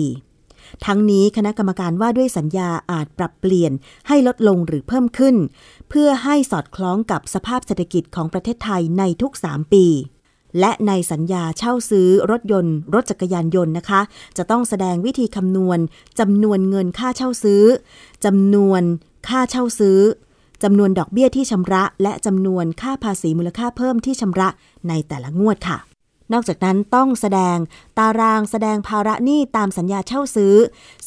[0.85, 3.71] ทั้งนี้คณะกรรมการว่าด้วยสัญญาอาจปรับเปลี่ยน
[4.07, 5.35] ให้ลดลงหรือเพิ่มขึ้น
[5.89, 9.85] เพื่อให้สอดคล้องกับสภาพเศรษฐกิจของประเทศไทยในทุก 3 ปี
[10.59, 14.01] และในสัญญาเช่าซื้อรถยนต์ รถจักรยานยนต์นะคะ
[14.37, 15.79] จะต้องแสดงวิธีคำนวณ
[16.19, 17.63] จำนวนเงินค่าเช่าซื้อ
[18.25, 18.81] จำนวน
[19.27, 19.99] ค่าเช่าซื้อ
[20.63, 24.49] จำนวนดอกเบี้ยที่ชำระ และจำนวนค่าภาษีมูลค่าเพิ่มที่ชำระ
[24.87, 25.77] ในแต่ละงวดค่ะ
[26.33, 27.57] นอกจากนั้นต้องแสดง
[27.97, 30.55] ตารางแสดงภาระหนี้ตามสัญญาเช่าซื้อ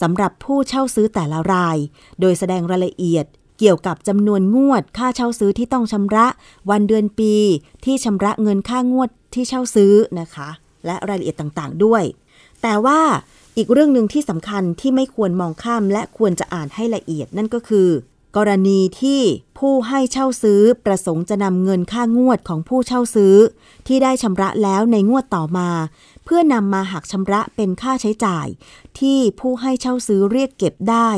[0.00, 1.76] สำหรับผู้เช่าซื้อแต่ละราย
[2.20, 3.26] โดยแสดงรายละเอียด
[3.58, 6.26] เกี่ยวกับจำนวนงวด ค่าเช่าซื้อที่ต้องชำระ
[6.70, 7.34] วันเดือนปี
[7.84, 10.48] ที่ชำระเงินค่างวด ที่เช่าซื้อนะคะ
[10.86, 12.02] และรายละเอียดต่างๆ ด้วย
[12.62, 13.00] แต่ว่า
[13.56, 17.88] อีกเรื่องหนึ่งที่สำคัญที่ไม่ควรมองข้ามและควรจะอ่านให้ละเอียดนั่นก็คือ
[18.36, 19.20] กรณีที่
[19.58, 23.36] ผู้ให้เช่าซื้อประสงค์จะนำเงินค่างวดของผู้เช่าซื้อ
[23.86, 25.70] ที่ได้ชำระแล้วในงวดต่อมา
[26.24, 28.46] เพื่อนำมาหักชำระเป็นค่าใช้จ่าย
[28.98, 31.10] ที่ผู้ให้เช่าซื้อเรียกเก็บได้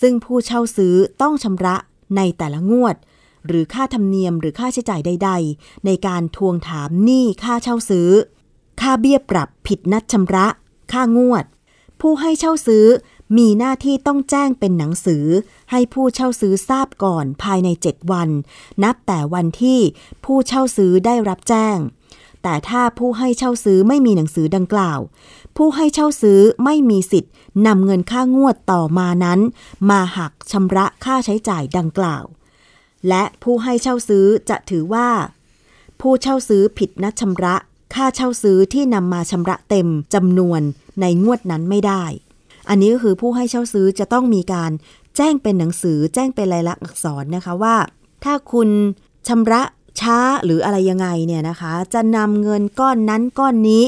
[0.00, 1.76] ซึ่งผู้เช่าซื้อต้องชำระ
[2.16, 2.96] ในแต่ละงวด
[3.46, 8.10] หรือค่าธรรมเนียมหรือค่าใช้จ่ายใด ๆ ในการทวงถามหนี้ค่าเช่าซื้อ
[8.80, 10.46] ค่าเบี้ยปรับผิดนัดชำระ
[10.92, 11.44] ค่างวด
[12.00, 12.86] ผู้ให้เช่าซื้อ
[13.38, 15.24] มีหน้าที่ต้องแจ้งเป็นหนังสือ
[15.70, 18.28] ให้ผู้เช่าซื้อทราบก่อนภายใน 7 วัน
[18.82, 19.80] นับแต่วันที่
[20.24, 21.78] ผู้เช่าซื้อได้รับแจ้ง
[22.42, 25.00] แต่ถ้าผู้ให้เช่าซื้อไม่มีหนังสือดังกล่าว
[25.56, 27.32] ผู้ให้เช่าซื้อไม่มีสิทธิ์
[27.66, 29.40] นำเงินค่างวดต่อมานั้น
[29.90, 32.24] มาหักชำระค่าใช้จ่ายดังกล่าว
[33.08, 35.08] และผู้ให้เช่าซื้อจะถือว่า
[36.00, 37.56] ผู้เช่าซื้อผิดนัดชำระ
[37.94, 40.60] ค่าเช่าซื้อที่นำมาชำระเต็มจำนวน
[41.00, 42.04] ในงวดนั้นไม่ได้
[42.68, 44.70] อันนี้ก็คือผู้ให้เช่าซื้อจะต้องมีการ
[45.16, 47.76] แจ้งเป็นหนังสือแจ้งเป็นลายลักษณ์อักษรนะคะว่า
[48.24, 48.68] ถ้าคุณ
[49.28, 49.62] ชำระ
[50.00, 53.84] ช้าหรืออะไรยังไงเนี่ยนะคะ จะนำเงินก้อนนั้นก้อนนี้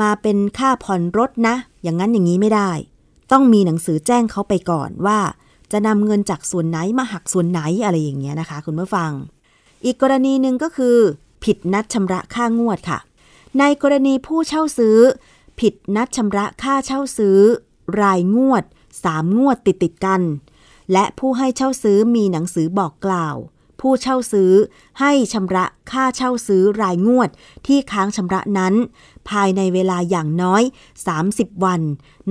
[0.00, 2.70] มาเป็นค่าผ่อนรถนะ อย่างนั้นอย่างนี้ไม่ได้
[3.32, 5.18] ต้องมีหนังสือแจ้งเขาไปก่อนว่า
[5.72, 9.10] จะนำเงินจากส่วนไหนมาหักส่วนไหนอะไรอย่างเงี้ยนะคะ คุณผู้ฟัง
[9.84, 10.96] อีกกรณีหนึ่งก็คือ
[11.44, 12.98] ผิดนัดชำระค่างวดค่ะ
[13.58, 14.98] ในกรณีผู้เช่าซื้อ
[15.60, 17.38] ผิดนัดชำระค่าเช่าซื้อ
[18.02, 18.64] รายงวด
[19.00, 20.22] 3งวดติดติดกัน
[20.92, 23.36] และผู้ให้เช่าซื้อมีหนังสือบอกกล่าว
[23.80, 24.52] ผู้เช่าซื้อ
[25.00, 27.30] ให้ชำระค่าเช่าซื้อรายงวด
[27.66, 28.74] ที่ค้างชำระนั้น
[29.28, 30.62] ภายในเวลาอย่างน้อย
[31.12, 31.80] 30 วัน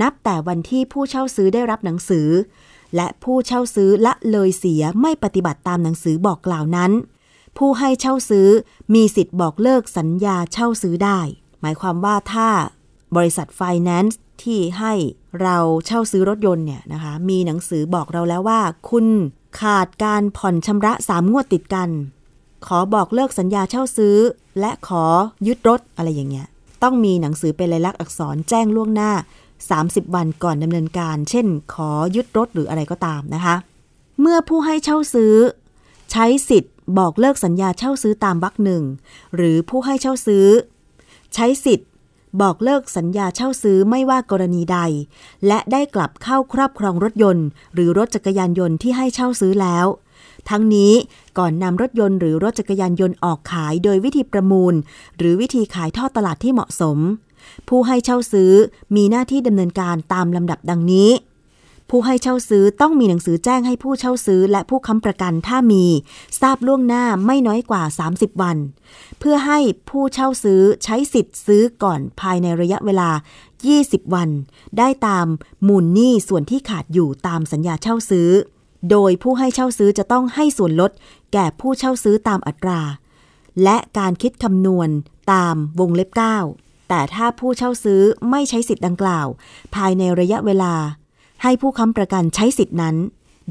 [0.01, 2.27] นับแต่วันที่ผู้เช่าซื้อได้รับหนังสือ
[2.95, 6.91] และผู้เช่าซื้อละเลยเสียไม่ปฏิบัติตามหนังสือบอกกล่าวนั้น
[7.57, 8.49] ผู้ให้เช่าซื้อ
[8.93, 11.19] มีสิทธิ์บอกเลิกสัญญาเช่าซื้อได้
[11.61, 12.49] หมายความว่าถ้า
[13.15, 14.93] บริษัทไฟแนนซ์ที่ให้
[15.41, 19.05] เราเช่าซื้อรถยนต์เนี่ยนะคะ มีหนังสือบอกเราแล้วว่า คุณ
[19.59, 21.89] ขาดการผ่อนชำระสามงวดติดกัน
[22.67, 24.15] ขอบอกเลิกสัญญาเช่าซื้อ
[24.59, 25.05] และขอ
[25.47, 26.47] ยึดรถอะไรอย่างเงี้ย
[26.83, 29.11] ต้องมีหนังสือเป็นลายลักษณ์อักษรแจ้งล่วงหน้า
[29.65, 33.55] 30 วันก่อนดำเนินการ เช่น ขอยึดรถหรืออะไรก็ตามนะคะ
[34.19, 35.35] เมื่อผู้ให้เช่าซื้อ
[36.11, 38.83] ใช้สิทธิ์บอกเลิกสัญญาเช่าซื้อตามวรรคหนึ่ง
[39.35, 40.47] หรือผู้ให้เช่าซื้อ
[41.33, 41.89] ใช้สิทธิ์
[42.41, 44.79] บอกเลิกสัญญาเช่าซื้อไม่ว่ากรณีใด
[45.47, 49.85] และได้กลับเข้าครอบครองรถยนต์ หรือรถจักรยานยนต์ที่ให้เช่าซื้อแล้ว
[50.49, 50.93] ทั้งนี้
[51.37, 54.73] ก่อนนำรถยนต์หรือรถจักรยานยนต์ออกขายโดยวิธีประมูล
[55.17, 56.97] หรือวิธีขายทอดตลาดที่เหมาะสม
[57.69, 58.51] ผู้ให้เช่าซื้อ
[58.95, 61.11] มีหน้าที่ดำเนินการตามลำดับดังนี้
[61.89, 65.85] ผู้ให้เช่าซื้อต้องมีหนังสือแจ้งให้ผู้เช่าซื้อและผู้ค้ำประกันถ้ามี
[66.41, 67.83] ทราบล่วงหน้าไม่น้อยกว่า
[68.13, 68.57] 30 วัน
[69.19, 73.09] เพื่อให้ผู้เช่าซื้อใช้สิทธิ์ซื้อก่อนภายในระยะเวลา
[73.61, 74.29] 20 วัน
[74.77, 75.27] ได้ตาม
[75.67, 78.29] มูลหนี้ส่วนที่ขาดอยู่ตามสัญญาเช่าซื้อ
[78.91, 80.91] โดยผู้ให้เช่าซื้อจะต้องให้ส่วนลด
[81.33, 82.81] แก่ผู้เช่าซื้อตามอัตรา
[83.63, 84.89] และการคิดคำนวณ
[85.31, 89.27] ตามวงเล็บ 9 แต่ถ้าผู้เช่าซื้อไม่ใช้สิทธิ์ดังกล่าว
[89.75, 90.73] ภายในระยะเวลา
[91.43, 92.95] ให้ผู้ค้ำประกันใช้สิทธินั้น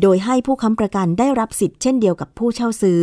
[0.02, 3.00] โดยให้ผู้ค้ำประกันได้รับสิทธิ์เช่นเดียวกับผู้เช่าซื้อ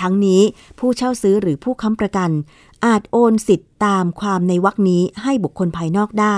[0.00, 0.42] ทั้งนี้
[0.78, 2.30] ผู้เช่าซื้อหรือผู้ค้ำประกัน
[2.86, 6.36] อาจโอนสิทธิ์ตามความในวรรคนี้ให้บุคคลภายนอกได้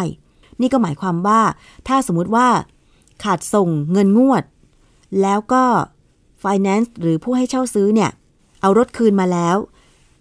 [0.61, 1.41] นี่ก็หมายความว่า
[1.89, 2.49] ถ้าสมมุติว่า
[3.25, 4.45] ขาดส่งเงินงวด
[5.23, 5.65] แล้วก็
[6.43, 8.11] finance หรือผู้ให้เช่าซื้อเนี่ย
[8.61, 9.57] เอารถคืนมาแล้ว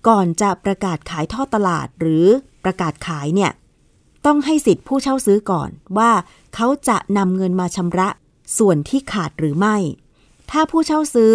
[0.07, 2.25] ก่อนจะประกาศขายทอดตลาดหรือ
[2.63, 3.51] ประกาศขายเนี่ย
[4.25, 6.11] ต้องให้สิทธิ์ผู้เช่าซื้อก่อนว่า
[6.55, 8.07] เขาจะนำเงินมาชำระ
[8.57, 9.75] ส่วนที่ขาดหรือไม่
[10.51, 11.33] ถ้าผู้เช่าซื้อ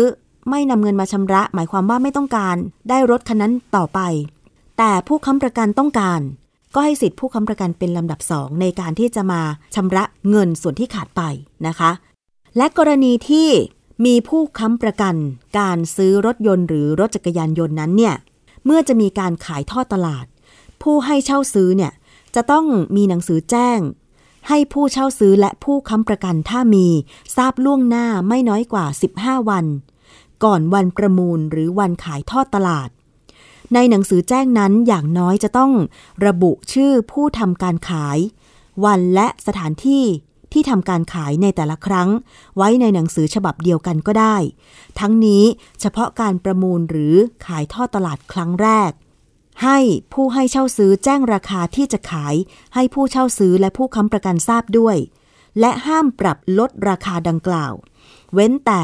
[0.50, 2.56] ไม่นำเงินมาชำระ หมายความว่าไม่ต้องการ
[2.88, 4.00] ได้รถคันนั้นต่อไป
[4.78, 6.20] แต่ผู้ค้ำประกันต้องการ
[6.74, 9.40] ก็ให้สิทธิผู้ค้ำประกันเป็นลำดับสองในการที่จะมา
[9.74, 11.22] ชำระเงินส่วนที่ขาดไป
[11.66, 11.90] นะคะ
[12.56, 13.48] และกรณีที่
[14.06, 15.14] มีผู้ค้ำประกัน
[15.58, 18.14] การซื้อรถยนต์หรือรถจักรยานยนต์นั้นเนี่ย
[18.64, 20.26] เมื่อจะมีการขายทอดตลาด
[20.84, 21.92] ผู้ให้เช่าซื้อเนี่ย
[22.34, 22.66] จะต้อง
[22.96, 23.80] มีหนังสือแจ้ง
[24.48, 26.86] ให้ผู้เช่าซื้อและผู้ค้ำประกันถ้ามี
[27.36, 28.86] ทราบล่วงหน้าไม่น้อยกว่า
[29.18, 29.66] 15 วัน
[30.44, 32.88] ก่อนวันประมูลหรือวันขายทอดตลาด
[33.74, 35.72] ในหนังสือแจ้งนั้นอย่างน้อยจะต้อง
[36.26, 38.18] ระบุชื่อผู้ทำการขาย
[38.84, 40.04] วันและสถานที่
[40.52, 42.08] ที่ทำการขายในแต่ละครั้ง
[42.56, 44.36] ไว้ในหนังสือฉบับเดียวกันก็ได้
[45.00, 45.44] ทั้งนี้
[45.80, 47.14] เฉพาะการประมูลหรือ
[47.46, 48.92] ขายทอดตลาดครั้งแรก
[49.62, 49.78] ให้
[50.12, 52.34] ผู้ให้เช่าซื้อแจ้งราคาที่จะขาย
[52.74, 54.96] ให้ผู้เช่าซื้อและผู้ค้ำประกันทราบด้วย
[55.60, 57.72] และห้ามปรับลดราคาดังกล่าว
[58.34, 58.82] เว้นแต่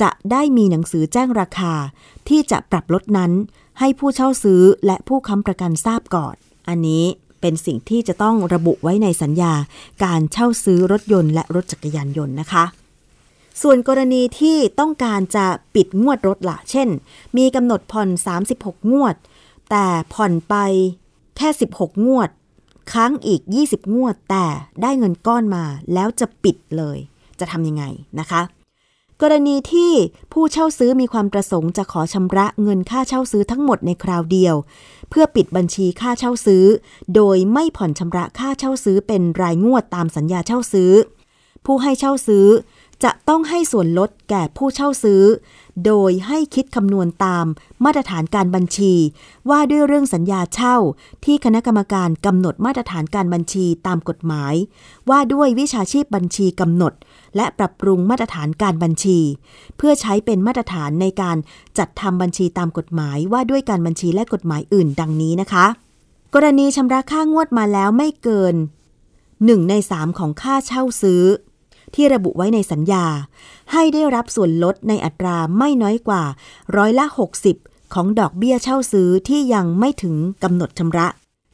[0.00, 1.72] จะได้มีหนังสือแจ้งราคา
[2.28, 3.32] ที่จะปรับลดนั้น
[3.78, 6.34] ให้ผู้เช่าซื้อและผู้ค้ำประกันทราบก่อน
[6.68, 7.04] อันนี้
[7.40, 9.52] เป็นสิ่งที่จะต้องระบุไว้ในสัญญา
[10.04, 12.64] การเช่าซื้อรถยนต์และรถจักรยานยนต์นะคะ
[13.62, 16.88] ส่วนกรณีที่ต้องการจะปิดงวดรถละเช่น
[17.36, 18.08] มีกำหนดผ่อน
[18.50, 19.16] 36 งวด
[19.70, 20.54] แต่ผ่อนไป
[21.36, 21.48] แค่
[21.78, 22.30] 16 งวด
[22.92, 24.46] ค้างอีก 20 งวด แต่
[24.82, 26.98] ได้เงินก้อนมาแล้วจะปิดเลย
[27.38, 27.84] จะทำยังไง
[28.20, 28.42] นะคะ
[29.22, 29.92] กรณีที่
[30.32, 34.54] ผู้เช่าซื้อมีความประสงค์จะขอชำระเงินค่าเช่าซื้อทั้งหมดในคราวเดียว
[35.10, 36.64] เพื่อปิดบัญชีค่าเช่าซื้อ
[37.14, 40.92] โดยไม่ผ่อนชำระค่าเช่าซื้อเป็นรายงวดตามสัญญาเช่าซื้อ
[41.64, 42.46] ผู้ให้เช่าซื้อ
[43.04, 45.22] จะต้องให้ส่วนลดแก่ผู้เช่าซื้อ
[45.86, 47.46] โดยให้คิดคำนวณตาม
[47.84, 48.94] มาตรฐานการบัญชี
[49.50, 50.76] ว่าด้วยเรื่องสัญญาเช่า
[51.24, 54.54] ที่คณะกรรมการกำหนดมาตรฐานการบัญชีตามกฎหมาย
[55.10, 56.92] ว่าด้วยวิชาชีพบัญชีกำหนด
[57.36, 59.18] และปรับปรุงมาตรฐานการบัญชี
[59.76, 61.36] เพื่อใช้เป็นมาตรฐานในการ
[61.78, 65.66] จัดทำบัญชีตามกฎหมาย ว่าด้วยการบัญชีและกฎหมายอื่น ดังนี้นะคะ
[66.34, 68.54] กรณีชำระค่างวดมาแล้วไม่เกิน
[69.12, 71.24] 1 ใน 3 ของค่าเช่าซื้อ
[71.94, 73.04] ที่ระบุไว้ในสัญญา
[73.72, 76.22] ให้ได้รับส่วนลดในอัตราไม่น้อยกว่า
[76.76, 77.04] ร้อยละ
[77.50, 81.08] 60 ของดอกเบี้ยเช่าซื้อที่ยังไม่ถึงกำหนดชำระ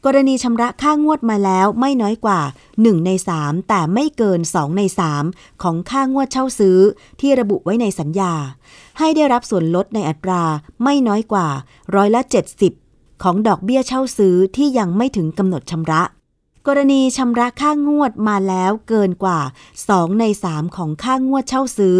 [0.05, 2.41] กรณีชำระค่างวดมาแล้วไม่น้อยกว่า
[2.73, 4.83] 1 ใน 3 แต่ไม่เกิน 2 ใน
[5.23, 6.79] 3 ของค่างวดเช่าซื้อ
[7.21, 8.33] ที่ระบุไว้ในสัญญา
[8.99, 10.43] ให้ได้รับส่วนลดในอัตรา
[10.83, 11.49] ไม่น้อยกว่า
[11.97, 12.21] ร้อยละ
[12.73, 16.03] 70 ของดอกเบี้ยเช่าซื้อที่ยังไม่ถึงกำหนดชำระ
[16.69, 19.41] กรณีชำระค่างวดมาแล้วเกินกว่า
[19.81, 21.99] 2 ใน 3 ของค่างวดเช่าซื้อ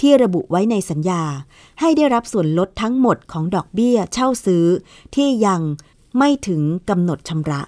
[0.00, 1.22] ที่ระบุไว้ในสัญญา
[1.80, 4.64] ให้ได้รับส่วนลดทั้งหมดของดอกเบี้ยเช่าซื้อ
[5.14, 5.60] ที่ยัง
[6.18, 7.62] ไม่ถึงกำหนดชำระ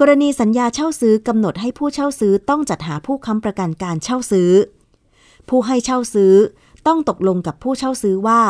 [0.00, 4.50] กรณีสัญญาเช่าซื้อกำหนดให้ผู้เช่าซื้อต้องจัดหาผู้ค้ำประกันการเช่าซื้อ
[5.48, 6.34] ผู้ให้เช่าซื้อ
[6.86, 8.40] ต้องตกลงกับผู้เช่าซื้อว่า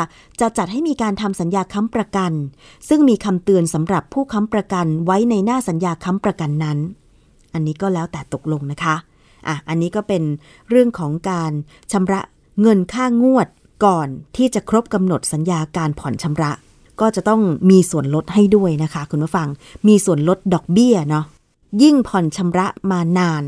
[0.40, 2.32] จะจัดให้มีการทำสัญญาค้ำประกัน
[2.88, 6.80] ซึ่งมีคำเตือนสำหรับผู้ค้ำประกันไว้ในหน้าสัญญาค้ำประกันนั้น
[7.54, 8.96] อันนี้ก็แล้วแต่ตกลงนะคะ
[9.48, 10.22] อะอันนี้ก็เป็น
[10.70, 11.52] เรื่องของการ
[11.92, 12.20] ชำระ
[12.60, 13.48] เงินค่างวด
[13.84, 16.52] ก่อนที่จะครบกำหนดสัญญาการผ่อนชำระ
[17.00, 19.48] ก็จะต้องมีส่วนลดให้ด้วยนะคะ คุณผู้ฟัง
[19.88, 21.24] มีส่วนลดดอกเบี้ยเนาะ
[21.82, 23.44] ยิ่งผ่อนชำระมานาน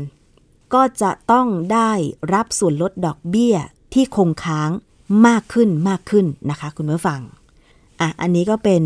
[0.73, 1.91] ก็จะต้องได้
[2.33, 3.55] รับส่วนลดดอกเบี้ย
[3.93, 4.69] ที่คงค้าง
[5.27, 7.21] มากขึ้นมากขึ้นนะคะ คุณผู้ฟัง
[7.99, 8.83] อะอันนี้ก็เป็น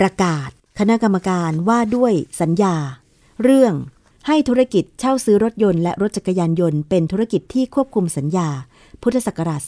[0.00, 2.74] ประกาศคณะกรรมการว่าด้วยสัญญา
[3.42, 3.74] เรื่อง
[4.30, 8.48] ให้ธุรกิจเช่าซื้อรถยนต์และรถจักรยานยนต์เป็นธุรกิจที่ควบคุมสัญญา
[9.02, 9.60] พุทธศักราช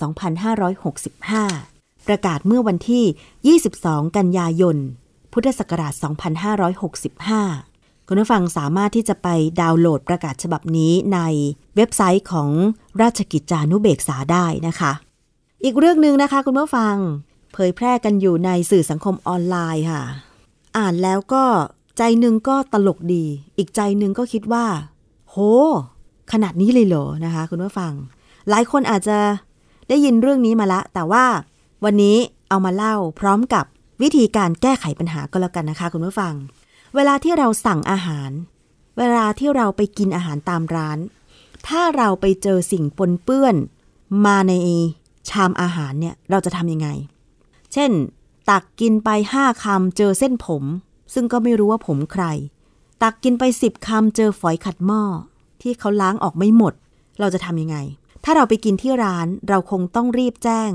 [1.20, 4.77] 2565 ประกาศเมื่อวันที่ 22 กันยายน
[5.33, 5.94] พุทธศักราช
[7.20, 9.29] 2565 คุณผู้ฟังสามารถที่จะไป
[9.61, 11.18] ดาวน์โหลดประกาศฉบับนี้ใน
[11.77, 12.51] เว็บไซต์ของ
[13.03, 14.92] ราชกิจจานุเบกษาได้นะคะ
[15.64, 16.96] อีกเรื่องหนึ่งนะคะคุณผู้ฟัง
[17.55, 20.03] เผยแพร่กันอยู่ในสื่อสังคมออนไลน์ค่ะ
[20.77, 21.44] อ่านแล้วก็
[22.02, 23.24] ใจหนึ่งก็ตลกดี
[23.58, 24.66] อีกใจหนึ่งก็คิดว่า
[25.30, 25.36] โห
[26.32, 27.92] ขนาดนี้เลยเหรอนะคะ คุณผู้ฟัง
[28.50, 29.18] หลายคนอาจจะ
[29.88, 31.24] ได้ยินเรื่องนี้มาละ แต่ว่า
[31.84, 32.16] วันนี้
[32.48, 33.64] เอามาเล่าพร้อมกับ
[34.02, 36.34] วิธีการแก้ไขปัญหาก็แล้วกันนะคะ คุณผู้ฟัง
[36.94, 38.30] เวลาที่เราสั่งอาหาร
[38.98, 40.98] เวลาที่เราไปกินอาหารตามร้าน
[41.66, 43.56] ถ้าเราไปเจอสิ่งปนเปื้อน
[44.26, 44.52] มาใน
[45.28, 46.88] ชามอาหารเนี่ยเราจะทำยังไง
[47.72, 47.90] เช่น
[48.50, 50.64] ตักกินไปห้าคำเจอเส้นผม
[51.14, 52.25] ซึ่งก็ไม่รู้ว่าผมใคร
[53.03, 55.03] ตักกินไปสิบคำเจอฝอยขัดหม้อ
[55.62, 56.75] ที่เขาล้างออกไม่หมด
[57.20, 57.77] เราจะทำยังไง
[58.25, 60.73] ถ้าเราไปกินที่ร้านเราคงต้องรีบแจ้ง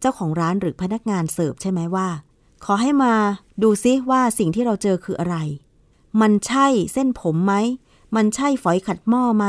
[0.00, 2.08] เจ้าของร้านหรือพนักงานเสิร์ฟใช่ไหมว่า
[2.64, 3.14] ขอให้มา
[3.62, 5.36] ดูซิว่าสิ่งที่เราเจอคืออะไร
[6.20, 7.54] มันใช่เส้นผมไหม
[8.16, 9.46] มันใช่ฝอยขัดหม้อไหม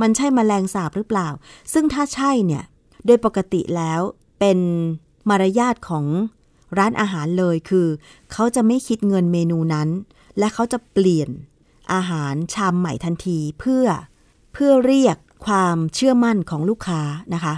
[0.00, 1.28] มันใช่มแมลงสาบหรือเปล่า
[1.72, 2.64] ซึ่งถ้าใช่เนี่ย
[3.06, 4.00] โดยปกติแล้ว
[4.38, 4.58] เป็น
[5.28, 6.04] มารยาทของ
[6.78, 7.86] ร้านอาหารเลยคือ
[8.32, 9.88] เขาจะไม่คิดเงินเมนูนั้น
[10.38, 11.30] และเขาจะเปลี่ยน
[11.92, 13.86] อาหารชามใหม่ทันทีเพื่อ
[14.52, 17.00] เพื่อเรียกความเชื่อมั่นของลูกค้า
[17.34, 17.54] นะคะ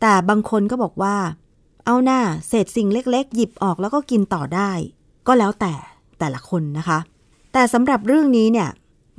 [0.00, 1.16] แต่บางคนก็บอกว่า
[1.84, 4.70] เอาหน้าเศษสิ่งเล็ก ๆ หยิบออกแล้วก็กินต่อได้
[5.26, 5.74] ก็แล้วแต่
[6.18, 6.98] แต่ละคนนะคะ
[7.52, 8.70] แต่สำหรับเรื่องนี้เนี่ย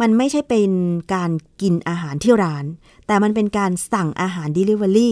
[0.02, 0.72] มันไม่ใช่เป็น
[1.14, 2.66] การกินอาหารที่ร้าน
[3.08, 5.12] แต่มันเป็นการสั่งอาหาร Delivery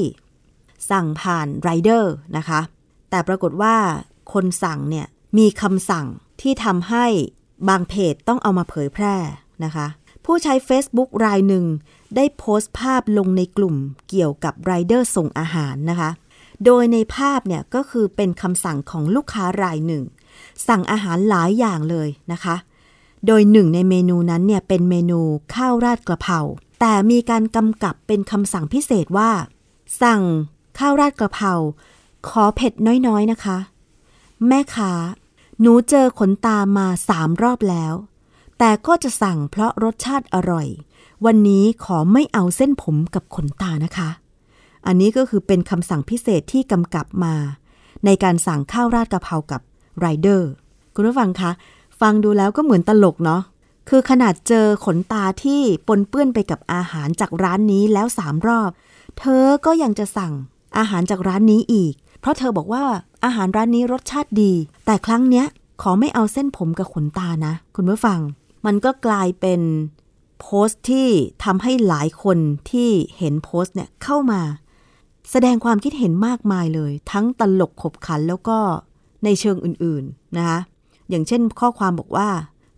[0.90, 2.60] สั่งผ่านไรเดอร์นะคะ
[3.10, 3.76] แต่ปรากฏว่า
[4.34, 5.08] คนสั่งเนี่ย
[5.38, 6.06] มีคำสั่ง
[6.42, 7.06] ที่ทำให้
[7.70, 9.16] บางเพจต้องเอามาเผยแพร่
[9.64, 9.88] นะคะ
[10.26, 11.66] ผู้ใช้ Facebook รายหนึ่ง
[12.16, 13.76] ได้โพสต์ภาพลงในกลุ่ม
[14.10, 16.10] เกี่ยวกับไรเดอร์ส่งอาหารนะคะ
[16.66, 20.04] โดยในภาพเนี่ยก็คือเป็นคำสั่งของลูกค้ารายหนึ่ง
[20.68, 22.56] สั่งอาหารหลายอย่างเลยนะคะ
[23.28, 25.22] โดยหนึ่งในเมนูนั้นเนี่ยเป็นเมนู
[25.54, 26.40] ข้าวราดกระเพรา
[26.80, 29.32] แต่มีการกำกับเป็นคำสั่งพิเศษว่า
[30.02, 30.22] สั่ง
[30.78, 31.52] ข้าวราดกระเพรา
[32.28, 32.74] ขอเผ็ด
[33.08, 33.58] น้อยๆนะคะ
[34.48, 34.94] แม่ค้า
[35.62, 37.94] หนูเจอขนตามาสามรอบแล้ว
[38.60, 40.68] แต่ก็จะสั่งเพราะรสชาติอร่อย
[41.26, 44.10] วันนี้ขอไม่เอาเส้นผมกับขนตานะคะ
[44.88, 47.36] อันนี้ก็คือเป็นคำสั่งพิเศษที่กำกับมา
[48.06, 49.62] ในการสั่งข้าวราดกะเพรากับ
[50.00, 50.50] ไรเดอร์
[50.96, 51.52] คุณผู้ฟังคะ
[52.02, 53.42] ฟังดูแล้วก็เหมือนตลกเนาะ
[53.90, 58.72] คือขนาดเจอขนตาที่ปนเปื้อนไปกับอาหารจากร้านนี้แล้วสามรอบ
[59.20, 60.34] เธอก็ยังจะสั่ง
[60.78, 62.84] อาหารจากร้านนี้อีก เพราะเธอบอกว่า
[63.26, 64.54] อาหารร้านนี้รสชาติดี
[64.86, 65.46] แต่ครั้งเนี้ย
[65.82, 68.20] ขอไม่เอาเส้นผมกับขนตานะ คุณผู้ฟัง
[68.66, 69.62] มันก็กลายเป็น
[70.42, 71.08] โพสต์ที่
[71.44, 72.38] ทำให้หลายคน
[72.72, 74.42] ที่เห็นโพสต์เนี่ยเข้ามา
[75.32, 78.58] แสดงความคิดเห็นมากมายเลย ทั้งตลกขบขันแล้วก็
[79.24, 80.60] ในเชิงอื่นๆนะคะ
[81.10, 82.30] อย่างเช่นข้อความบอกว่า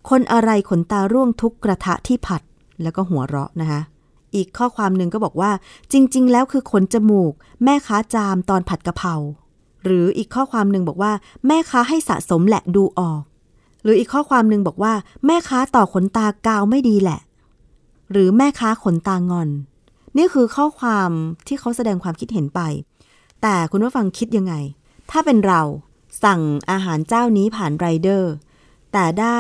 [0.09, 2.41] คนอะไรขนตาร่วงทุกกระทะที่ผัด
[2.83, 3.81] แล้วก็หัวเราะนะคะ
[4.35, 5.51] อีกข้อความหนึ่งก็บอกว่า
[5.91, 7.33] จริง ๆ แล้วคือขนจมูก
[7.63, 9.15] แม่ค้าจามตอนผัดกะเพรา
[9.83, 11.11] หรืออีกข้อความหนึ่งบอกว่า
[11.47, 13.21] แม่ค้าให้สะสมแหละดูออก
[13.83, 14.93] หรืออีกข้อความหนึ่งบอกว่า
[15.25, 17.19] แม่ค้าต่อขนตากาวไม่ดีแหละ
[18.11, 19.49] หรือแม่ค้าขนตางอน
[20.17, 21.09] นี่คือข้อความ
[21.47, 22.61] ที่เขาแสดงความคิดเห็นไป
[23.41, 24.53] แต่คุณผู้ฟังคิดยังไง
[25.11, 25.61] ถ้าเป็นเรา
[26.23, 28.31] สั่งอาหารเจ้านี้ผ่านไรเดอร์
[28.93, 29.39] แต่ได้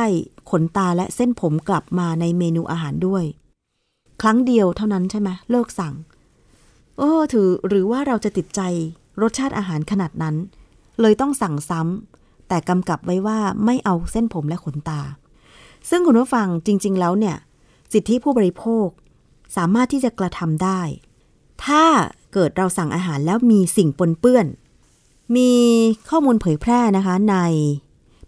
[0.49, 3.23] ขนตาและเส้นผมกลับมาในเมนูอาหารด้วย
[4.21, 5.93] ครั้งเดียวเท่านั้นใช่ไหมเลิกสั่ง
[6.97, 8.61] โอ้ถือหรือว่าเราจะติดใจ
[9.21, 10.35] รสชาติอาหารขนาดนั้น
[11.01, 15.01] เลยต้องสั่งซ้ำแต่กำกับไว้ว่าไม่เอาเส้นผมและขนตา
[15.89, 17.35] ซึ่งคุณผู้ฟังจริง ๆ แล้วเนี่ย
[17.93, 18.87] สิทธิผู้บริโภค
[19.57, 20.81] สามารถที่จะกระทำได้
[21.65, 21.83] ถ้า
[22.33, 24.45] เกิดเราสั่งอาหารแล้วมีสิ่งปนเปื้อน
[25.35, 25.51] มี
[26.09, 27.35] ข้อมูลเผยแพร่นะคะใน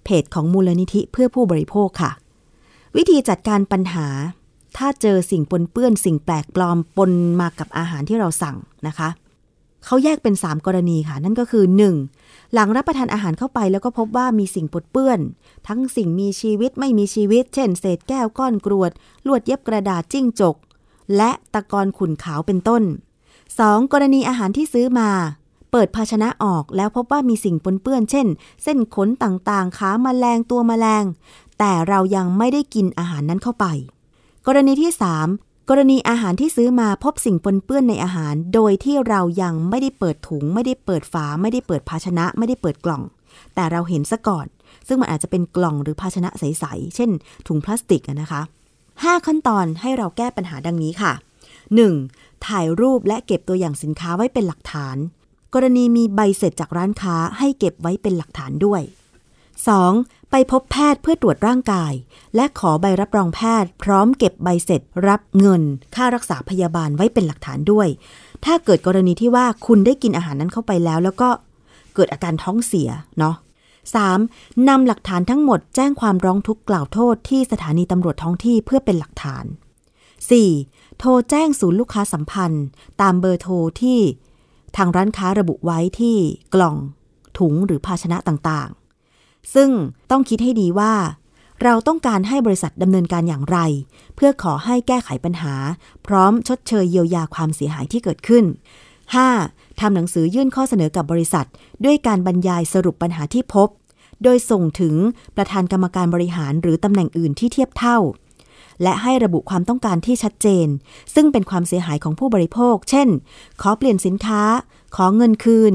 [0.03, 2.11] เพจของมูลนิธิเพื่อผู้บริโภคค่ะ
[2.95, 4.07] วิธีจัดการปัญหา
[4.77, 9.09] ถ้าเจอสิ่งปนเปื้อน สิ่งแปลกปลอมปนมากับอาหารที่เราสั่งนะคะ
[9.85, 11.65] เขาแยกเป็น 3 กรณีค่ะ นั่นก็คือ
[12.09, 12.53] 1.
[12.53, 15.19] หลังรับประทานอาหารเข้าไปแล้วก็พบว่ามีสิ่งปนเปื้อน
[15.67, 18.91] ทั้งสิ่งมีชีวิตไม่มีชีวิต เช่น เศษแก้วก้อนกรวด
[19.27, 20.55] ลวดเย็บกระดาษจิ้งจก
[21.17, 22.83] และตะกอนขุนขาวเป็นต้น
[23.37, 23.91] 2.
[23.93, 25.09] กรณีอาหารที่ซื้อมา
[25.71, 28.27] เปิดภาชนะออกแล้วพบว่ามีสิ่งปนเปื้อน เช่น
[28.63, 31.03] เส้นขนต่างๆ ขามาแมลงตัวมแมลง
[31.59, 33.65] แต่เรายังไม่ได้กินอาหารนั้นเข้าไป
[34.47, 34.91] กรณีที่
[35.23, 43.03] 3 กรณีอาหารที่ซื้อมาพบสิ่งปนเปื้อนในอาหาร โดยที่เรายังไม่ได้เปิดถุง ไม่ได้เปิดฝา ไม่ได้เปิดภาชนะ ไม่ได้เปิดกล่อง
[43.55, 44.47] แต่เราเห็นซะก่อน
[44.87, 47.09] ซึ่งมันอาจจะเป็นกล่องหรือภาชนะใสๆ เช่น
[47.47, 48.41] ถุงพลาสติกนะคะ
[48.83, 51.13] 5 ขั้นตอนให้เราแก้ปัญหาดังนี้ค่ะ
[51.79, 52.45] 1.
[52.47, 54.97] ถ่ายรูปและเก็บตัวอย่างสินค้าไว้เป็นหลักฐาน
[55.53, 58.81] กรณีมีใบเสร็จจากร้านค้าให้เก็บไว้เป็นหลักฐานด้วย
[59.75, 60.18] 2.
[60.31, 61.93] ไปพบแพทย์เพื่อตรวจร่างกาย
[62.35, 65.63] และขอใบรับรองแพทย์ พร้อมเก็บใบเสร็จ รับเงิน
[65.95, 67.87] ค่ารักษาพยาบาลไว้เป็นหลักฐานด้วย
[68.45, 71.29] ถ้าเกิดกรณีที่ว่าคุณได้กินอาหารนั้นเข้าไปแล้ว แล้วก็
[71.95, 72.89] เกิดอาการท้องเสีย
[73.19, 73.35] เนาะ
[74.01, 74.67] 3.
[74.67, 79.45] นำหลักฐานทั้งหมดแจ้งความร้องทุกข์กล่าวโทษที่สถานีตำรวจท้องที่เพื่อเป็นหลักฐาน
[80.41, 80.99] 4.
[80.99, 82.65] โทรแจ้งศูนย์ลูกค้าสัมพันธ์
[83.01, 83.99] ตามเบอร์โทรที่
[84.77, 86.17] ทางร้านค้าระบุไว้ที่
[86.53, 86.75] กล่อง
[87.37, 88.69] ถุงหรือภาชนะต่าง
[89.53, 89.69] ซึ่ง
[90.11, 90.93] ต้องคิดให้ดีว่า
[91.63, 93.57] เราต้องการให้บริษัทดำเนินการอย่างไร
[94.15, 95.53] เพื่อขอให้แก้ไขปัญหา
[96.07, 98.45] พร้อมชดเชยเยียวยาความเสียหายที่เกิดขึ้น
[99.11, 99.79] 5.
[99.79, 101.47] ทำหนังสือยื่นข้อเสนอกับบริษัท
[101.85, 103.69] ด้วยการบรรยายสรุปปัญหาที่พบ
[104.23, 104.95] โดยส่งถึง
[105.35, 107.97] ประธานกรรมการบริหารหรือตำแหน่งอื่นที่เทียบเท่า
[108.83, 110.67] และให้ระบุความต้องการที่ชัดเจน
[111.15, 113.07] ซึ่งเป็นความเสียหายของผู้บริโภค เช่น
[113.61, 114.41] ขอเปลี่ยนสินค้า
[114.95, 115.73] ขอเงินคืน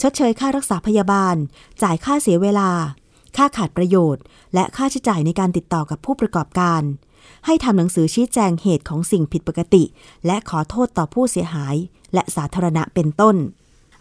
[0.00, 1.36] ชดเชยค่ารักษาพยาบาล
[1.82, 2.70] จ่ายค่าเสียเวลา
[3.36, 4.22] ค่าขาดประโยชน์
[4.54, 6.82] และค่าใช้จ่ายในการติดต่อกับผู้ประกอบการ
[7.46, 9.84] ให้ทำหนังสือชี้แจงเหตุของสิ่งผิดปกติ
[10.26, 11.74] และขอโทษต่อผู้เสียหาย
[12.14, 13.36] และสาธารณะเป็นต้น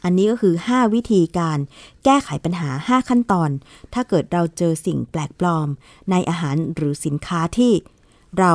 [0.04, 1.60] อันนี้ก็คือ 5 วิธีการ
[2.04, 3.50] แก้ไขปัญหา 5 ขั้นตอน
[3.94, 5.68] ถ้าเกิดเราเจอสิ่งแปลกปลอม
[6.12, 7.72] ในอาหารหรือสินค้าที่
[8.40, 8.54] เรา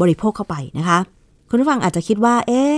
[0.00, 0.98] บริโภคเข้าไปนะคะ
[1.48, 2.74] คุณผู้ฟังอาจจะคิดว่า เอ๊ะ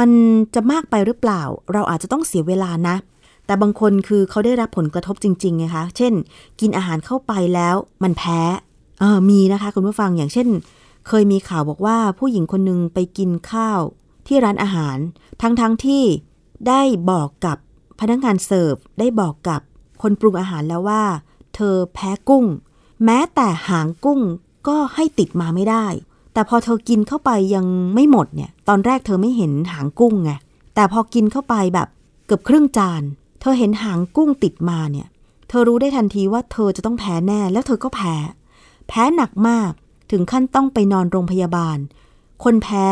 [0.00, 0.10] มัน
[0.54, 1.42] จะมากไปหรือเปล่า
[1.72, 2.96] เราอาจจะต้องเสียเวลานะ
[3.50, 6.12] แต่บางคนคือเขาได้รับผลกระทบจริงๆไงคะ เช่น
[6.60, 8.40] กินอาหารเข้าไปแล้วมันแพ้
[9.00, 10.48] เออมีนะคะคุณผู้ฟังอย่างเช่น
[11.08, 13.80] เคยมีข่าวบอกว่าผู้หญิงคนหนึ่งไปกินข้าว
[14.26, 14.96] ที่ร้านอาหาร
[15.42, 16.02] ทั้งๆทที่
[16.68, 17.56] ได้บอกกับ
[18.00, 19.60] พนักงานเสิร์ฟได้บอกกับ
[20.02, 21.02] คนปรุงอาหารแล้วว่า
[21.54, 22.44] เธอแพ้กุ้ง
[23.04, 24.20] แม้แต่หางกุ้ง
[24.68, 25.86] ก็ให้ติดมาไม่ได้
[26.32, 30.32] แต่พอเธอกินเข้าไปยังไม่หมดเนี่ย ตอนแรกเธอไม่เห็นหางกุ้งไง
[30.74, 31.88] แต่พอกินเข้าไปแบบ
[32.26, 33.04] เกือบครึ่งจาน
[33.40, 35.06] เธอเห็นหางกุ้งติดมาเนี่ย
[35.48, 38.14] เธอรู้ได้ทันทีว่าเธอจะต้องแพ้แน่ แล้วเธอก็แพ้
[38.88, 39.70] แพ้หนักมาก
[40.10, 41.78] ถึงขั้นต้องไปนอนโรงพยาบาล
[42.44, 42.86] คนแพ้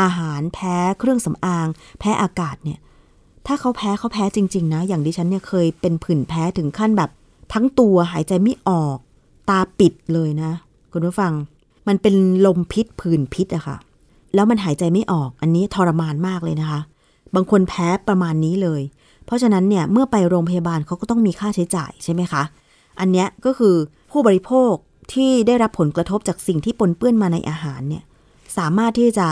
[0.00, 1.66] อาหาร แพ้เครื่องสำอาง
[2.00, 2.78] แพ้อากาศเนี่ย
[3.46, 7.10] ถ้าเขาแพ้เขาแพ้จริง ๆ นะ อย่างดิฉันเนี่ยเคยเป็นผื่นแพ้ถึงขั้นแบบ
[7.52, 8.96] ทั้งตัวหายใจไม่ออก
[9.48, 10.50] ตาปิดเลยนะ
[10.92, 11.32] คุณผู้ฟัง
[11.88, 12.14] มันเป็น
[12.46, 13.76] ลมพิษผื่นพิษอะค่ะ
[14.34, 16.80] แล้วมันหายใจไม่ออก อันนี้ทรมานมากเลยนะคะ
[17.34, 18.82] บางคนแพ้ประมาณนี้เลย
[19.26, 22.42] เพราะฉะนั้นเนี่ยเมื่อไปโรงพยาบาลเขาก็ต้องมีค่าใช้จ่ายใช่ไหมคะ
[23.00, 23.74] อันเนี้ยก็คือ
[24.10, 24.72] ผู้บริโภค
[25.12, 28.04] ที่ได้รับผลกระทบจากสิ่งที่ปนเปื้อนมาในอาหารเนี่ย
[28.58, 29.28] สามารถที่จะ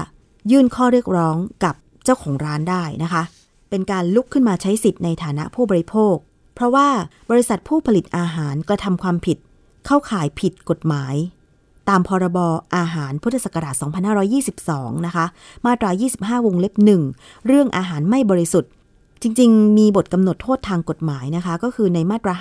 [0.51, 1.75] ยื่นข้อเรียกร้องกับ
[2.05, 3.23] เจ้าของร้านได้นะคะ
[3.71, 6.15] เป็นการลุกขึ้นมาใช้สิทธิ์ในฐานะผู้บริโภค
[6.55, 6.89] เพราะว่า
[7.31, 9.39] บริษัทผู้ผลิตอาหารกระทำความผิด
[9.87, 11.15] เข้าข่ายผิดกฎหมาย
[11.89, 12.39] ตามพรบ
[12.77, 13.75] อาหารพุทธศักราช
[14.41, 15.27] 2522 นะคะ
[15.67, 16.75] มาตรา 25 วงเล็บ
[17.11, 18.71] 1 เรื่องอาหารไม่บริสุทธิ์
[19.23, 22.35] จริง ๆ มีบทกำหนดโทษทางกฎหมายนะคะ ก็คือในมาตรา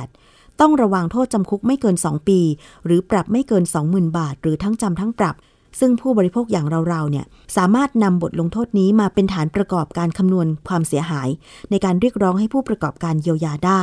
[0.00, 2.40] 58 ต้องระวังโทษจำคุกไม่เกิน 2 ปี
[2.84, 5.36] หรือปรับไม่เกิน 20,000 บาท หรือทั้งจำทั้งปรับ
[5.80, 7.26] ซึ่งผู้บริโภคอย่างเราๆเนี่ย
[7.56, 11.28] สามารถนำบทลงโทษนี้มาเป็นฐานประกอบการคำนวณความเสียหาย
[11.70, 13.82] ในการเรียกร้องให้ผู้ประกอบการเยียวยาได้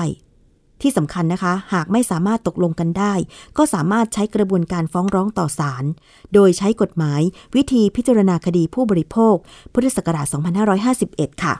[0.82, 3.14] ที่สำคัญนะคะ หากไม่สามารถตกลงกันได้
[3.58, 5.84] ก็สามารถใช้กระบวนการฟ้องร้องต่อศาล
[6.34, 7.22] โดยใช้กฎหมาย
[7.56, 9.36] วิธีพิจารณาคดีผู้บริโภค
[9.74, 10.26] พุทธศักราช
[10.86, 11.56] 2551 ค่ะ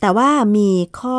[0.00, 0.68] แต่ว่ามี
[1.00, 1.18] ข้อ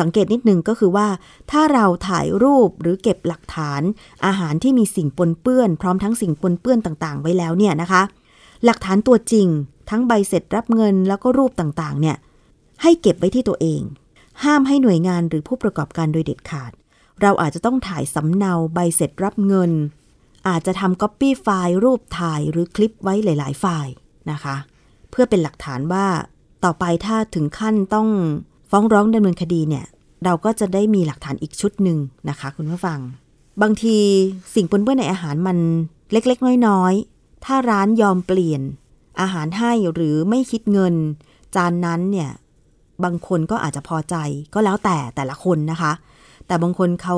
[0.00, 1.08] สังเกตนิดนึงก็คือว่า
[1.50, 3.82] ถ้าเราถ่ายรูปหรือเก็บหลักฐาน
[4.26, 8.02] อาหารที่มีสิ่งปนเปื้อน พร้อมทั้งสิ่งปนเปื้อนต่างๆ ไว้แล้วเนี่ยนะคะ
[8.64, 9.46] หลักฐานตัวจริง
[9.90, 12.16] ทั้งใบเสร็จรับเงินแล้วก็รูปต่างๆ เนี่ย
[12.82, 13.80] ให้เก็บไว้ที่ตัวเอง
[14.44, 16.72] ห้ามให้หน่วยงานหรือผู้ประกอบการโดยเด็ดขาด
[17.22, 19.72] เราอาจจะต้องถ่ายสำเนาใบเสร็จรับเงิน
[20.48, 23.92] อาจจะทำก๊อปปี้ไฟล์รูปถ่ายหรือคลิปไว้หลาย ๆ ไฟล์
[24.30, 24.56] นะคะ
[25.10, 26.06] เพื่อเป็นหลักฐานว่า
[26.64, 28.08] ต่อไปถ้าถึงขั้นต้อง
[28.70, 29.84] ฟ้องร้องดำเนินคดีเนี่ย
[30.24, 31.98] เราก็จะได้มีหลักฐานอีกชุดหนึ่ง
[32.28, 32.98] นะคะ คุณผู้ฟัง
[33.62, 33.96] บางที
[34.54, 35.58] สิ่งปนเปื้อนในอาหารมัน
[36.12, 38.62] เล็กๆ น้อยๆ ถ้าร้านยอมเปลี่ยน
[39.20, 40.94] อาหารให้หรือไม่คิดเงิน
[41.54, 42.30] จานนั้นเนี่ย
[43.04, 44.14] บางคนก็อาจจะพอใจ
[44.54, 45.92] ก็แล้วแต่แต่ละคนนะคะ
[46.46, 47.16] แต่บางคนเขา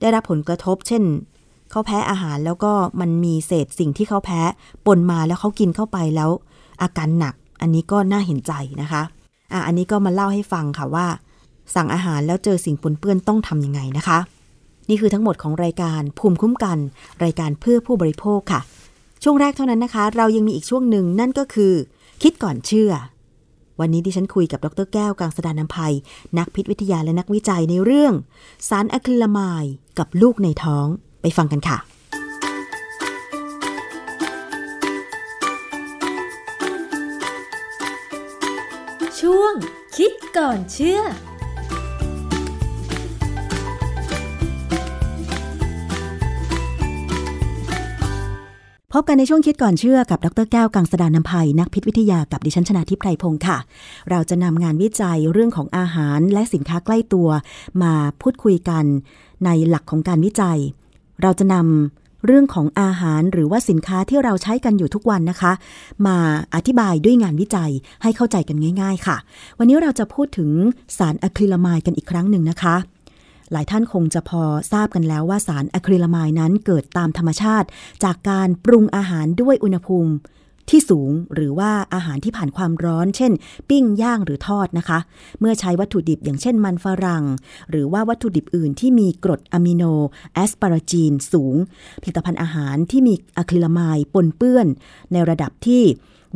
[0.00, 1.02] ได้รับผลกระทบ เช่น
[1.70, 4.40] เขาแพ้อาหารแล้วก็มันมีเศษสิ่งที่เขาแพ้
[4.86, 6.30] ปนมาแล้วเขากินเข้าไปแล้ว
[6.82, 8.52] อาการหนัก อันนี้ก็น่าเห็นใจ
[8.82, 9.02] นะคะ
[9.52, 11.06] อะอันนี้ก็มาเล่าให้ฟังค่ะว่า
[11.74, 14.18] สั่งอาหารแล้วเจอสิ่งปนเปื้อนต้องทำยังไงนะคะ
[14.88, 16.78] นี่คือทั้งหมดของรายการภูมิคุ้มกัน
[17.24, 18.60] รายการเพื่อผู้บริโภคค่ะ
[19.22, 21.74] ช่วงแรกเท่านั้นนะคะ เรายังมีอีกช่วงหนึ่งนั่นก็คือ
[22.22, 22.92] คิดก่อนเชื่อ
[23.80, 25.94] วันนี้ดิฉันคุยกับดรแก้วกังสดานนภัย
[26.38, 28.14] นักพิษวิทยาและนักวิจัยในเรื่อง
[28.68, 29.64] สารอะคริลามาย
[29.98, 30.86] กับลูกในท้อง
[31.22, 31.78] ไปฟังกันค่ะ
[39.98, 41.04] คิดก่อนเชื่อ พ
[49.00, 53.58] บกันในช่วงคิดก่อนเชื่อกับ ดรแก้วกังสดานนภัย นักพิษวิทยากับดิฉันชนาทิพไพรพงศ์ค่ะ
[54.10, 57.28] เราจะนำงานวิจัยเรื่องของอาหารและสินค้าใกล้ตัว
[57.82, 58.84] มาพูดคุยกัน
[59.44, 60.58] ในหลักของการวิจัย
[61.22, 65.52] เราจะนำ เรื่องของอาหารหรือว่าสินค้าที่เราใช้กันอยู่ทุกวันนะคะ
[66.06, 66.16] มา
[66.54, 69.16] อธิบายด้วยงานวิจัยให้เข้าใจกันง่าย ๆ ค่ะ
[69.58, 70.50] วันนี้เราจะพูดถึง
[70.98, 72.76] สารอะคริลามายกันอีกครั้งหนึ่งนะคะ
[73.52, 74.42] หลายท่านคงจะพอ
[74.72, 77.68] ทราบกันแล้วว่าสารอะคริลามายนั้นเกิดตามธรรมชาติ
[78.04, 80.12] จากการปรุงอาหารด้วยอุณหภูมิ
[80.70, 83.32] ที่สูงหรือว่าอาหารที่ผ่านความร้อน เช่น
[83.70, 84.98] ปิ้งย่างหรือทอดนะคะ
[85.40, 87.24] เมื่อใช้วัตถุดิบอย่างเช่นมันฝรั่ง
[87.70, 89.84] หรือว่าวัตถุดิบอื่นที่มีกรดอะมิโน
[90.34, 91.54] แอสปาราจีนสูง
[92.02, 94.66] ผลิตภัณฑ์อาหารที่มีอะคริลามายปนเปื้อน
[95.12, 95.82] ในระดับที่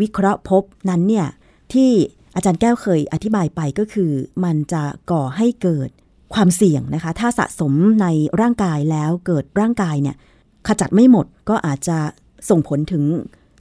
[0.01, 1.26] วิเคราะห์พบนั้นเนี่ย
[1.72, 1.91] ที่
[2.35, 4.11] อาจารย์แก้วเคยอธิบายไปก็คือ
[4.45, 5.89] มันจะก่อให้เกิด
[6.35, 7.72] ความเสี่ยงนะคะ ถ้าสะสม
[8.03, 8.07] ใน
[8.41, 10.16] ร่างกายแล้วเกิดร่างกายเนี่ย
[10.66, 11.99] ขจัดไม่หมดก็อาจจะ
[12.51, 13.05] ส่งผลถึง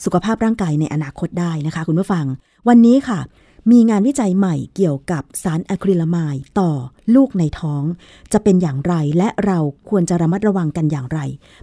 [0.03, 2.25] สุขภาพร่างกายในอนาคตได้นะคะ คุณผู้ฟัง
[2.67, 3.19] วันนี้ค่ะ
[3.71, 6.71] มีงานวิจัยใหม่เกี่ยวกับสารอะคริลามายต่อ
[7.15, 7.83] ลูกในท้อง
[8.33, 11.19] จะเป็นอย่างไรและเราควรจะระมัดระวังกันอย่างไร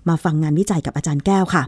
[0.08, 1.62] มาฟังงานวิจัยกับอาจารย์แก้วค่ะ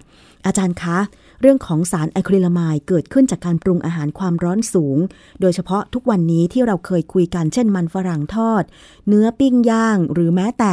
[0.47, 0.97] อาจารย์คะ
[1.45, 4.99] เรื่องของสารอะคริลามายเกิดขึ้นจากการปรุงอาหารความร้อนสูง
[5.41, 8.63] โดยเฉพาะทุกวันนี้ที่เราเคยคุยกันเช่นมันฝรั่งทอด
[9.09, 10.73] เนื้อปิ้งย่าง หรือแม้แต่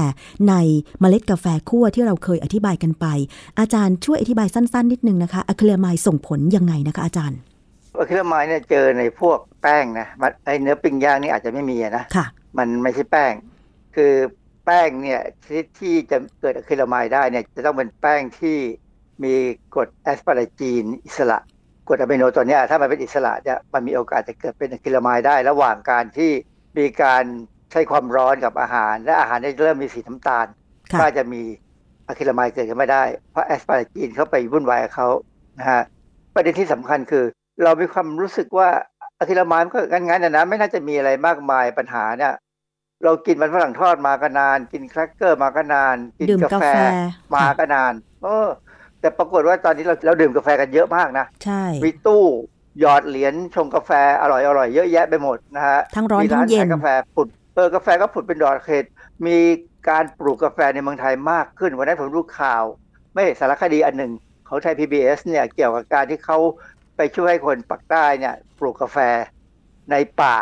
[0.49, 0.53] ใน
[0.99, 3.05] เมล็ดกาแฟคั่วที่เราเคยอธิบายกันไป
[3.59, 7.39] อาจารย์ช่วยอธิบายสั้น ๆ นิดนึงนะคะอะคริลามายส่งผลยังไงนะคะอาจารย์
[7.99, 12.25] อะคริลามายเนี่ยเจอในพวกแป้งนะมันไอเนื้อปิ้งย่างนี่อาจจะไม่มีอะนะค่ะ
[12.57, 13.33] มันไม่ใช่แป้ง
[13.95, 14.13] คือ
[14.65, 18.57] แป้งเนี่ยที่ที่จะเกิดอะคริลามายได้เนี่ยจะต้องเป็นแป้งที่
[19.23, 19.33] มี
[19.73, 21.37] กรด asparagine อิสระ
[21.87, 26.31] กรดอะมิโนตัวเนี้ยถ้ามันเป็นอิสระเนี่ยมันมีโอกาสจะเกิดเป็น acrylamide ได้ ระหว่างการที่
[26.77, 27.23] มีการ
[27.71, 30.45] ใช้ความร้อนกับอาหาร และอาหารเนี่ยเริ่มมีสีน้ำตาล
[30.91, 31.41] ค่ะก็จะมี
[32.07, 35.07] acrylamide เกิดขึ้นไม่ได้ เพราะ asparagine เข้าไปวุ่นวายกับเขา
[35.59, 35.81] นะฮะ
[36.35, 37.25] ประเด็นที่สำคัญคือ
[37.63, 38.69] เรามีความรู้สึกว่า
[39.19, 42.33] acrylamide มันก็งั้นๆนะนะไม่น่าจะมีอะไรมากมายปัญหาเนี่ย
[43.03, 46.65] เรากินมันฝรั่งทอดมาก็นาน กินแครกเกอร์มาก็นาน กินดื่มกากาแฟแฟ
[47.35, 47.93] มาก็นาน
[48.23, 48.47] เออ
[49.01, 52.25] แต่ปรากฏว่าตอนนี้เราเราดื่มกาแฟกันเยอะมากนะใช่มีตู้
[52.79, 53.91] หยอดเหรียญชงกาแฟ
[54.21, 58.85] อร่อยอร่อยๆเยอะแยะไปหมดนะฮะทั้งร้อนมีทั้ร้างนเย็ขานยกาแฟผุดเออกาแฟก็ผุดเป็นดอกเขต
[59.27, 59.37] มี
[59.89, 62.63] การปลูกกาแฟในเมืองไทยมากขึ้นวันนั้นผมดูข่าว
[63.13, 64.11] ไม่สารคดีอันหนึ่ง
[64.47, 66.37] ของไทย PBS เนี่ยเกี่ยวกับการที่เขา
[66.97, 68.97] ไปช่วยให้คนปักใต้เนี่ยปลูกกาแฟ
[69.91, 70.37] ในป่า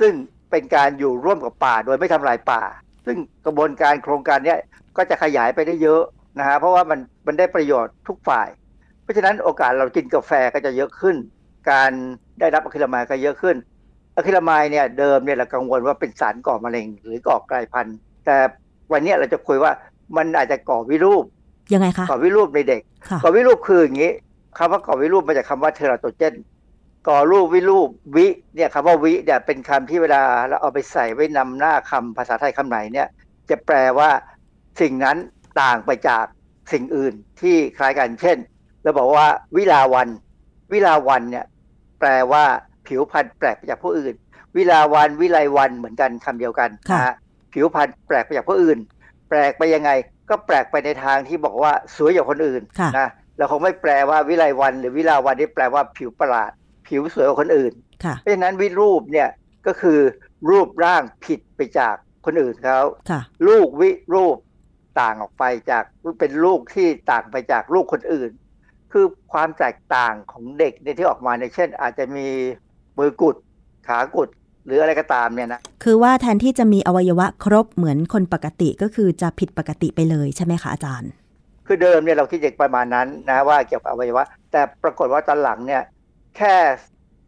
[0.00, 0.12] ซึ่ง
[0.50, 2.62] เป็นการอยู่ร่วมกับป่าโดยไม่ทำลายป่า
[3.06, 4.58] ซึ่งกระบวนการโครงการเนี้ย
[4.96, 6.02] ก็จะขยายไปได้เยอะ
[6.38, 8.48] นะฮะเพราะว่ามันมันได้ประโยชน์ทุกฝ่าย
[9.02, 11.16] เพราะฉะนั้นโอกาสเรากินกาแฟก็จะเยอะขึ้น
[11.70, 11.90] การ
[12.40, 13.56] ได้รับอะคริลามายก็เยอะขึ้น
[14.16, 18.36] อะคริลามายเนี่ยเดิมเนี่ยเรากังวลว่าเป็นสารก่อมะเร็ง หรือก่อกลายพันธุ์ แต่
[18.92, 19.72] วันเนี้ยเราจะคุยว่า
[20.16, 21.24] มันอาจจะก่อวิรูป
[21.72, 24.12] ยังไงคะก่อวิรูปในเด็กค่ะก่อวิรูปคืออย่างนี้
[24.58, 26.34] คำว่าก่อวิรูปมาจากคำว่าเทอราโตเจน
[27.08, 33.08] ก่อรูปวิรูปวิเนี่ยคำว่าวิเนี่ยเป็นคำที่เวลาเราเอาไปใส่ไว้นำหน้าคำภาษาไทยคำไหนเนี่ย
[33.50, 34.10] จะแปลว่า
[34.80, 35.16] สิ่งนั้น
[35.60, 36.24] ต่างไปจาก
[36.72, 38.38] สิ่งอื่นที่คล้ายกันเช่น
[38.82, 39.26] เราบอกว่า
[39.56, 40.08] วิลาวัน
[40.72, 41.46] วิลาวันเนี่ย
[42.00, 42.44] แปลว่า
[42.86, 44.14] ผิวพรรณแปลกไปจากผู้อื่น
[44.56, 47.14] วิลาวันวิไลวันเหมือนกันคำเดียวกันค่ะนะฮะ
[47.52, 48.78] ผิวพรรณแปลกไปจากผู้อื่น
[49.28, 49.90] แปลกไปยังไง
[50.30, 56.50] ก็แปลกไปในทางที่บอกว่าสวยกว่าคนอื่นค่ะนะเราคงไม่แปลว่าวิไลวัน หรือวิลาวันนี่แปลว่าผิวประหลาด
[56.88, 57.72] ผิวสวยกว่าคนอื่น
[58.04, 59.28] ค่ะเพราะฉะนั้นวิรูปเนี่ย
[59.66, 59.98] ก็คือ
[60.50, 61.94] รูปร่างผิดไปจาก
[62.26, 62.80] คนอื่นเขา
[63.10, 64.36] ค่ะลูกวิรูป
[65.00, 65.84] ต่างออกไปจาก
[66.20, 68.30] เป็นลูกที่ต่างไปจากลูกคนอื่น
[68.92, 72.26] คือความแตกต่างของเด็กเนี่ยที่ออกมาในยเช่น อาจจะมี
[72.98, 73.36] มือกุด
[73.88, 74.28] ขากุด
[74.66, 81.10] หรืออะไรก็ตามเนี่ยนะคือว่าแทนที่จะมีอวัยวะครบเหมือนคนปกติก็คือจะผิดปกติไปเลยใช่ไหมคะอาจารย์
[81.66, 85.82] คือเดิมเนี่ยเราคิดเด็กประมาณนั้นนะว่าเกี่ยวกับอวัยวะ แต่ปรากฏว่าตอนหลังเนี่ย
[86.36, 86.54] แค่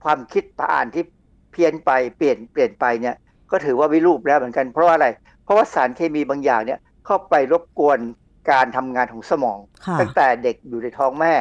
[0.05, 1.05] ความคิดผ่านที่
[1.53, 3.17] เพี้ยนไปเปลี่ยนเปลี่ยนไปเนี่ย
[3.51, 5.09] ก็ถือว่าวิรูปแล้วเหมือนกันเพราะว่าอะไร
[5.45, 7.99] เพราะว่าสารเคมีบางอย่างเนี่ย เข้าไปรบกวน
[8.51, 11.35] การทำงานของสมองค่ะตั้งแต่เด็กอยู่ในท้องแม่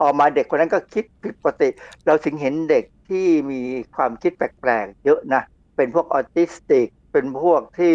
[0.00, 1.68] ออกมาเด็กคนนั้นก็คิดผิดปกติ
[2.06, 3.60] เราถึงเห็นเด็กที่มี
[3.96, 5.42] ความคิดแปลกๆเยอะนะ
[5.76, 7.94] เป็นพวกออทิสติก เป็นพวกที่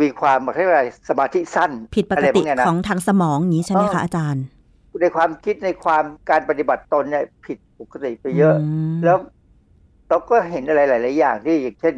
[0.00, 4.44] มีความเรียกว่าอะไรสมาธิสั้น ผิดปอะกไรพติวเนี้ยนะของทางสมองอย่างนี้ใช่ไหมเอคะออาจารย์
[5.02, 8.56] ในความคิดในความการปฏิบัติตนเนี่ยผิดปกติไปเยอะ
[8.92, 9.18] มแล้ว
[10.08, 11.94] เราก็เห็นอะไรหลาย ๆ อย่างที่อย่างเช่น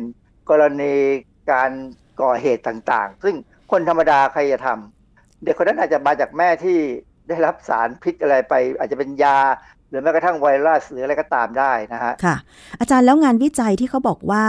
[0.50, 0.92] กรณี
[1.52, 1.70] การ
[2.22, 3.34] ก่อเหตุต่าง ๆ ซึ่ง
[3.70, 6.78] คนธรรมดาใครจะทำเด็กคนนั้นอาจจะมาจากแม่ที่
[7.28, 9.38] ได้รับสารพิษอะไรไป อาจจะเป็นยา
[9.88, 12.36] หรือแม้กระทั่งไวรัสหรืออะไรก็ตามได้นะฮะค่ะ
[12.80, 14.44] อาจารย์แล้วงานวิจัยที่เขาบอกว่า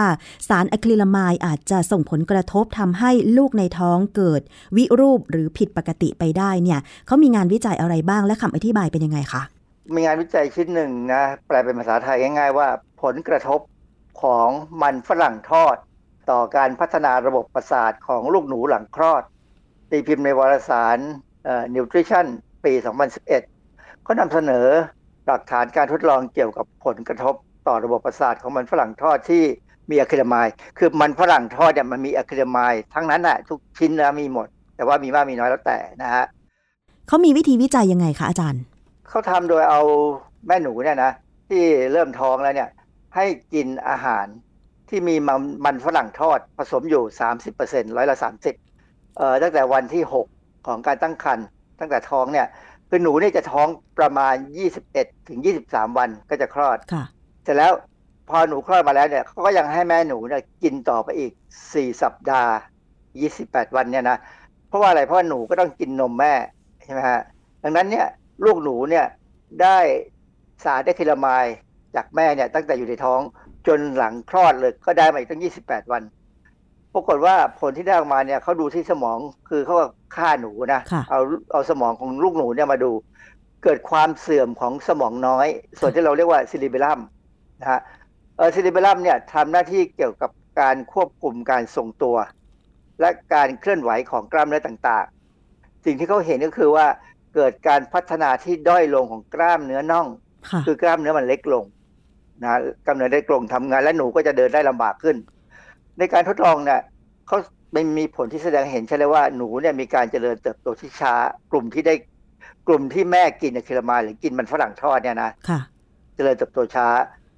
[0.47, 4.41] สารอะคริลามายอาจจะส่งผลกระทบทำให้ลูกในท้องเกิด
[4.77, 9.41] วิรูปหรือผิดปกติไปได้เนี่ยเขามีงานวิจัยอะไรบ้างและคำอธิบายเป็นยังไงคะ
[9.95, 12.67] มีงานวิจัยชิ้นหนึ่งนะแปลเป็นภาษาไทยง่าย ๆ ว่า
[13.03, 13.59] ผลกระทบ
[14.21, 14.49] ของ
[14.81, 15.75] มันฝรั่งทอด
[16.31, 19.23] ต่อการพัฒนาระบบประสาทของลูกหนูหลังคลอด
[19.91, 20.97] ตีพิมพ์ในวารสาร
[21.45, 22.25] เอ่อ Nutrition
[22.65, 22.73] ปี
[23.39, 24.67] 2011เขานำเสนอ
[25.27, 27.35] หลักฐานการทดลองเกี่ยวกับผลกระทบ
[27.67, 29.43] ต่อระบบประสาทของมันฝรั่งทอดที่
[29.89, 30.47] มีอะคริลามาย
[30.77, 36.25] คือมันฝรั่งทอดเนี่ยมันมีอะคริลามายทั้งนั้นอะทุกชิ้นนะมีหมด แต่ว่ามีมากมีน้อยแล้วแต่นะฮะ
[37.07, 38.61] เขามีวิธีวิจัยยังไงคะอาจารย์
[39.09, 39.81] เขาทำโดยเอา
[40.47, 41.11] แม่หนูเนี่ยนะ
[41.49, 42.69] ที่เริ่มท้องแล้วเนี่ย
[43.15, 44.25] ให้กินอาหาร
[44.89, 47.03] ที่มีมันมันฝรั่งทอดผสมอยู่
[47.49, 48.17] 30%ร้อยละ
[48.63, 50.03] 30เอ่อตั้งแต่วันที่
[50.35, 51.45] 6 ของการตั้งครรภ์
[51.79, 52.47] ตั้งแต่ท้องเนี่ย
[52.89, 53.67] คือหนูเนี่ยจะท้อง
[53.99, 54.35] ประมาณ
[54.81, 57.03] 21 ถึง 23 วันก็จะคลอดค่ะ
[57.43, 57.71] เสร็จแล้ว
[58.29, 61.31] พอหนูคลอดมาแล้วเนี่ยเขาก็ยังให้แม่หนูเนี่ยกินต่อไปอีก
[61.67, 62.53] 4 สัปดาห์
[63.15, 64.17] 28 วันเนี่ยนะ
[64.67, 66.33] เพราะว่าอะไรเพราะว่าหนูก็ต้องกินนมแม่
[66.83, 67.21] ใช่ไหมฮะ
[67.63, 68.07] ดังนั้นเนี่ย
[68.45, 69.05] ลูกหนูเนี่ย
[69.61, 69.77] ได้
[70.63, 71.45] สารได้คิลามาย
[71.95, 73.21] จากแม่เนี่ยตั้งแต่อยู่ในท้อง
[73.67, 76.03] จนหลังคลอดเลย ก็ได้มาอีกตั้ง 28 วัน
[76.93, 79.17] ปรากฏว่าผลที่ได้ออกมาเนี่ยเขาดูที่สมอง
[79.49, 81.19] คือเขาว่าฆ่าหนูนะค่ะเอา
[81.51, 82.91] เอาสมองของลูกหนูเนี่ยมาดู
[83.63, 85.47] เกิดความเสื่อมของสมองน้อย
[85.79, 86.99] ส่วนที่เราเรียกว่าซิลิเบลัม
[87.61, 87.81] นะฮะ
[88.37, 92.15] เออซิลิเบลัมเนี่ยทำหน้าที่เกี่ยวกับการควบคุมการทรงตัว
[92.99, 96.85] และการเคลื่อนไหวของกล้ามเนื้อต่างๆ สิ่งที่เขาเห็นก็คือว่า
[97.35, 100.07] เกิดการพัฒนาที่ด้อยลงของกล้ามเนื้อน่อง
[100.49, 101.65] ค่ะคือกล้ามเนื้อมันเล็กลง
[102.43, 102.53] นะ
[102.85, 105.15] กล้ามเนื้อเล็กลงทำงานและหนูก็จะเดินได้ลำบากขึ้น
[105.97, 106.81] ในการทดลองเนี่ย
[107.27, 107.37] เขา
[107.73, 111.13] ไม่มีผลที่แสดงเห็นใช่เลยว่าหนูเนี่ยมีการเจริญเติบโตที่ช้า
[111.51, 111.95] กลุ่มที่ได้
[112.67, 115.59] กลุ่มที่แม่กินอะคริลามายหรือกินมันฝรั่งทอดเนี่ยนะค่ะ
[116.15, 116.87] เจริญเติบโตช้า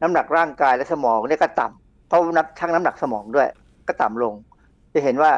[0.02, 3.48] น้ำหนักร่างกายและสมองเนี่ยก็ต่ำเพราะนับชั่งน้ำหนักสมองด้วย
[3.88, 4.34] ก็ต่ำลง
[4.94, 5.32] จะเห็นว่า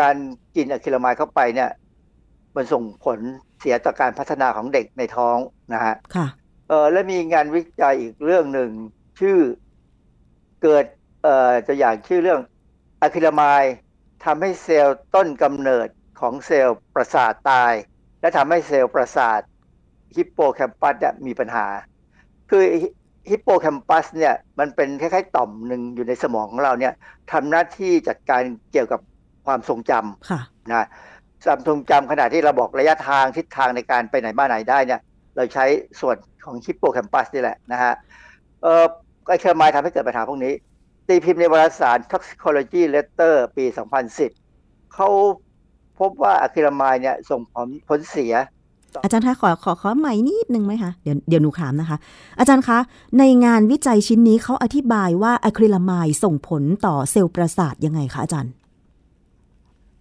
[0.00, 0.14] การ
[0.56, 1.70] กินอะคริลามายเข้าไปเนี่ย
[2.56, 3.18] มันส่งผล
[3.60, 5.36] เสียต่อการพัฒนาของเด็กในท้อง
[5.74, 6.26] นะฮะค่ะ
[6.68, 8.70] เออและมีงานวิจัยอีกเรื่องหนึ่ง
[9.20, 9.38] ชื่อ
[10.62, 10.84] เกิด
[11.22, 12.40] เอ่อตัวอย่างชื่อเรื่อง
[13.02, 13.62] อะคริลามาย
[14.24, 15.88] ทำให้เซลล์ต้นกำเนิด
[16.20, 17.72] ของเซลล์ประสาทตาย
[18.20, 19.40] และทำให้เซลล์ประสาท
[20.16, 21.66] ฮิปโปแคมปัสเนี่ยมีปัญหา
[22.50, 22.62] คือ
[23.30, 26.92] ฮิปโปแคมปัสเนี่ยมันเป็นคล้ายๆต่อมหนึ่งอยู่ในสมองของเราเนี่ย
[27.32, 28.42] ทำหน้าที่จัดการ
[28.72, 29.00] เกี่ยวกับ
[29.46, 30.40] ความทรงจำค่ะ
[30.70, 30.86] นะ
[31.44, 35.00] ความทรงจำขณะที่เราบอกระยะทางทิศทางในการไปไหนมาไหนได้เนี่ย
[35.36, 35.64] เราใช้
[36.00, 37.92] ส่วนของฮิปโปแคมปัสนี่แหละนะฮะ
[39.26, 40.54] เออ acrylamide ทำให้เกิดปัญหาพวกนี้
[41.08, 43.64] ตีพิมพ์ในวารสาร Toxicology Letter ปี
[44.30, 45.08] 2010 เขา
[45.98, 48.34] พบว่า acrylamide เนี่ยส่งผลผลเสีย
[49.02, 51.98] อาจารย์คะขอขอขอใหม่นิดนึงไหมคะเดี๋ยวเดี๋ยวหนูถามนะคะ
[52.38, 52.78] อาจารย์คะ
[53.18, 58.52] ในงานวิจัยชิ้นนี้เขาอธิบายว่า acrylamide ส่งผลต่อเซลล์ประสาทยังไงคะอาจารย์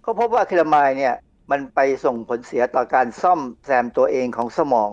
[0.02, 1.14] เขาพบว่า acrylamide เนี่ย
[1.52, 4.92] มันไปส่งผลเสียต่อการซ่อมแซมตัวเองของสมอง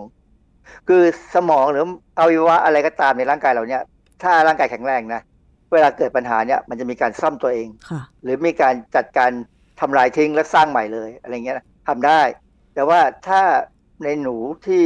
[0.87, 1.03] คือ
[1.35, 1.83] สมองหรือ
[2.19, 3.83] อวัยวะอะไรก็ตามในร่างกายเราเนี่ย
[4.21, 5.21] ถ้าร่างกายแข็งแรงนะ
[5.73, 9.31] เวลาเกิดปัญหาเนี่ยมันจะมีการซ่อมตัวเองค่ะหรือมีการจัดการ
[9.79, 12.21] ทำลายทิ้งและสร้างใหม่เลยอะไรเงี้ยนะทำได้
[12.75, 13.41] แต่ว่าถ้า
[14.03, 14.35] ในหนู
[14.65, 14.85] ที่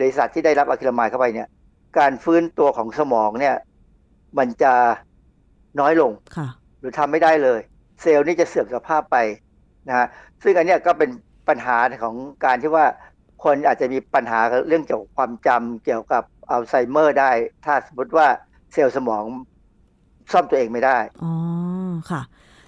[0.00, 1.48] ในสัตว์ที่ได้รับอะคริลามายเข้าไปเนี่ย
[1.98, 3.56] การฟื้นตัวของสมองเนี่ย
[4.38, 4.72] มันจะ
[5.80, 6.48] น้อยลงค่ะ
[6.80, 7.60] หรือทำไม่ได้เลย
[8.00, 9.16] เซลล์นี่จะเสื่อมสภาพไป
[9.88, 10.06] นะฮะ
[10.42, 11.10] ซึ่งอันเนี้ยก็เป็น
[11.48, 12.86] ปัญหาของการที่ว่า
[13.44, 17.30] คนอาจจะมีปัญหาเรื่องเกี่ยวกับความจำเกี่ยวกับ อัลไซเมอร์ได้
[17.64, 18.26] ถ้าสมมติว่า
[18.72, 19.24] เซลล์สมอง
[20.32, 21.32] ซ่อมตัวเองไม่ได้ อ๋อ
[22.10, 22.22] ค่ะ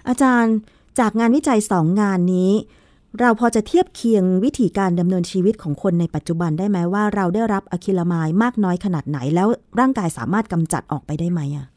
[0.07, 0.55] อาจารย์
[0.99, 2.51] จากงานวิจัยสองงานนี้
[3.19, 9.47] เราพอจะเทียบเคียงวิธีการดำเนินชีวิตของคนในปัจจุบันได้ไหมว่าเราได้รับ acrylamide มากน้อยขนาดไหน แล้ว
[9.79, 11.67] ร่างกายสามารถกำจัดออกไปได้ไหมอะ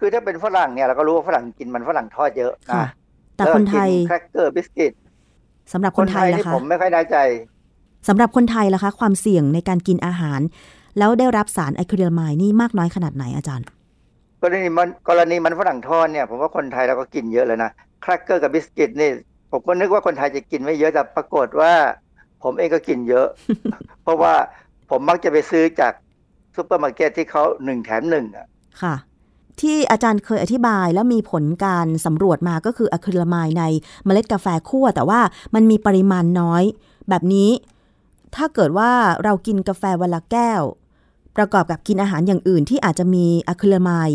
[0.00, 2.88] คือถ้าเป็นฝรั่งเนี่ยเราก็รู้ว่าฝรั่งกินมันฝรั่งทอดเยอะค่ะนะ
[3.36, 4.92] แต่คนไทยแครกเกอร์บิสกิต
[5.72, 7.16] สำหรับคคนนไทไทยยล่ะนี่คะผมไม่ค่อยแน่ใจ
[8.08, 10.40] สำหรับคนไทยล่ะคะ ความเสี่ยงในการกินอาหาร
[10.98, 13.66] แล้วได้รับสาร acrylamide นี่มากน้อยขนาดไหนอาจารย์
[14.42, 17.70] กรณีมันกรณีมันฝรั่งทอดเนี่ยผมว่าคนไทยเราก็กินเยอะแล้วนะ
[18.02, 19.10] แครกเกอร์กับบิสกิตนี่
[19.50, 21.72] ผมก็นึกว่าคนไทยจะกินไม่เยอะแต่ปรากฏว่า
[22.42, 23.26] ผมเองก็กินเยอะ
[24.02, 24.34] เพราะว่า
[24.90, 25.92] ผมมักจะไปซื้อจาก
[26.56, 28.46] ซูเปอร์มาร์เก็ตที่เขาหนึ่งแถมหนึ่งอะ
[28.82, 28.94] ค่ะ
[29.60, 33.64] ที่อาจารย์เคยอธิบายแล้วมีผลการสำรวจมาก็คือ acrylamide ใน
[34.04, 35.20] เมล็ดกาแฟคั่ว แต่ว่า
[35.54, 36.62] มันมีปริมาณน้อย
[37.08, 37.50] แบบนี้
[38.36, 38.90] ถ้าเกิดว่า
[39.24, 40.62] เรากินกาแฟวันละแก้ว
[41.36, 44.10] ประกอบกับกินอาหารอย่างอื่นที่อาจจะมี acrylamide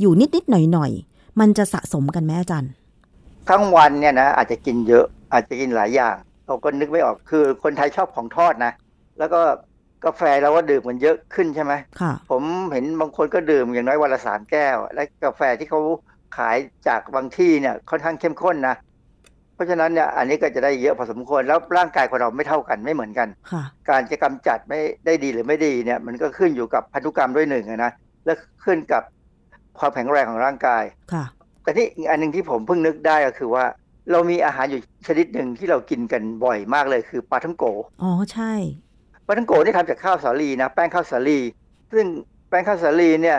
[0.00, 2.72] อยู่นิดๆหน่อยๆ มันจะสะสมกันไหมอาจารย์
[3.48, 6.14] ทั้งวันเนี่ยนะอาจจะกินเยอะอาจจะกินหลายอย่าง
[6.46, 8.72] เราก็นึกไม่ออกคือคนไทยชอบของทอดนะ
[9.18, 9.40] แล้วก็
[10.04, 12.42] กาแฟเราก็ดื่มกันเยอะขึ้นใช่ไหมค่ะผม
[12.72, 15.80] เห็นบางคนก็ดื่มอย่างน้อยวันละสามแก้ว และกาแฟที่เขา
[16.36, 16.56] ขาย
[16.88, 18.76] จากบางที่เนี่ยค่อนข้างเข้มข้นนะ
[19.58, 27.92] เพราะฉะนั้นเนี่ยอันนี้ก็จะได้เยอะพอสมควรแล้วร่างกายของเราไม่เท่ากันไม่เหมือนกันค่ะการจะกำจัดไม่ได้ดีหรือไม่ดีเนี่ยมันก็ขึ้นอยู่กับพันธุกรรมด้วยหนึ่งอะนะ
[28.24, 28.32] และ
[28.64, 29.02] ขึ้นกับ
[29.78, 30.82] ความแข็งแรงของร่างกาย
[31.12, 31.24] ค่ะ
[31.62, 33.64] แต่นี่อีกอันหนึ่งที่ผมเพิ่งนึกได้ก็คือว่า
[34.10, 37.64] เรามีอาหารอยู่ชนิดหนึ่งที่เรากินกันบ่อยมากเลยคือปลาท่องโก
[38.02, 38.52] อ๋อใช่
[39.26, 41.38] ปลาท่องโกนี่ทำจากข้าวสาลีนะแป้งข้าวสาลี
[41.92, 42.04] ซึ่ง
[42.48, 43.38] แป้งข้าวสาลีเนี่ย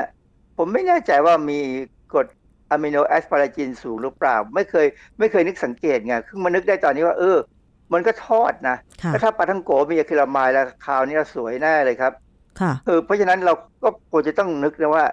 [0.57, 1.59] ผมไม่แน่ใจว่ามี
[2.13, 2.27] กรด
[2.71, 4.87] อะมิโนแอสพาราจินสูงหรือเปล่า ไม่เคย
[5.19, 7.37] ไม่เคยนึกสังเกตไงเพิ่งมานึกได้ตอนนี้ว่า เออ
[7.93, 12.13] มันก็ทอดนะค่ะแล้วถ้าปลาทังโกมีอะคริลามายแล้วคราวนี้เราสวยแน่เลยครับ
[12.59, 13.53] ค่ะเออเพราะฉะนั้นเรา
[13.83, 15.05] ก็ควรจะต้องนึกนะว่า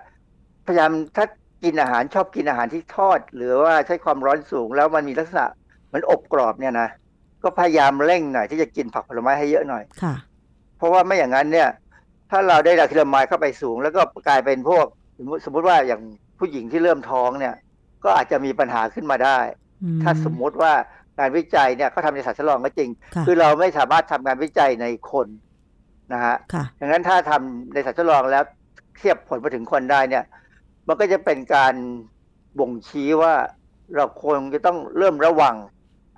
[0.67, 1.25] พยายามถ้า
[1.65, 5.47] กินอาหารชอบกินอาหารที่ทอด หรือว่าใช้ความร้อนสูงแล้วมันมีลักษณะ
[5.87, 6.89] เหมือนอบกรอบเนี่ยนะ
[7.43, 10.15] ก็พยายามเร่งหน่อยที่จะกินผักผลไม้ให้เยอะหน่อยค่ะ
[10.79, 11.69] เพราะว่าไม่อย่างนั้นเนี่ย
[12.31, 14.87] ถ้าเราได้อะคริลามายเข้าไปสูง แล้วก็กลายเป็นพวก
[15.19, 16.03] สมมติสมมติว่าอย่าง
[16.39, 17.55] ผู้หญิงที่เริ่มท้องเนี่ย
[18.05, 19.39] ก็อาจจะมีปัญหาขึ้นมาได้
[20.03, 20.73] ถ้าสมมุติว่า
[21.19, 25.27] งานวิจัยเนี่ยเขาทำในสัตว์ทดลองก็จริงค่ะคือเราไม่สามารถทำงานวิจัยในคน
[26.13, 28.45] นะฮะค่ะดังนั้นถ้าทำในสัตว์ทดลองแล้ว
[28.97, 30.25] เทียบผลมาถึงคนได้เนี่ย
[30.87, 31.75] มันก็จะเป็นการ
[32.59, 33.35] บ่งชี้ว่า
[33.97, 35.55] เราควรจะต้องเริ่มระวัง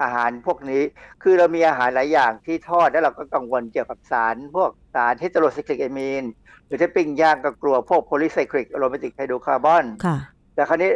[0.03, 0.83] อาหารพวกนี้
[1.23, 6.25] คือเรามีอาหารหลายอย่างที่ทอดแล้วเราก็กังวลเกี่ยวกับสาร พวกสาร heterocyclic amine
[6.67, 10.17] หรือถ้าปิ้งย่างก็กลัวพวก polycyclic aromatic hydrocarbon ค่ะ
[10.55, 10.91] แต่คราวนี้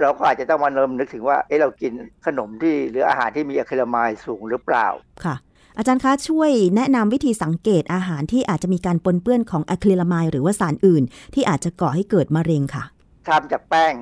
[0.00, 1.92] เราก็อาจจะต้องมาเริ่มนึกถึงว่าเอ๊ะเรากิน
[2.26, 4.86] ขนมที่หรืออาหารที่มี acrylamide สูงหรือเปล่า
[5.24, 5.36] ค่ะ
[5.78, 11.02] อาจารย์คะช่วยแนะนำวิธีสังเกตอาหารที่อาจจะมีการปนเปื้อนของ acrylamide หรือว่าสารอื่น
[11.34, 12.84] ที่อาจจะก่อให้เกิดมะเร็งค่ะ
[13.28, 13.92] ทำจากแป้ง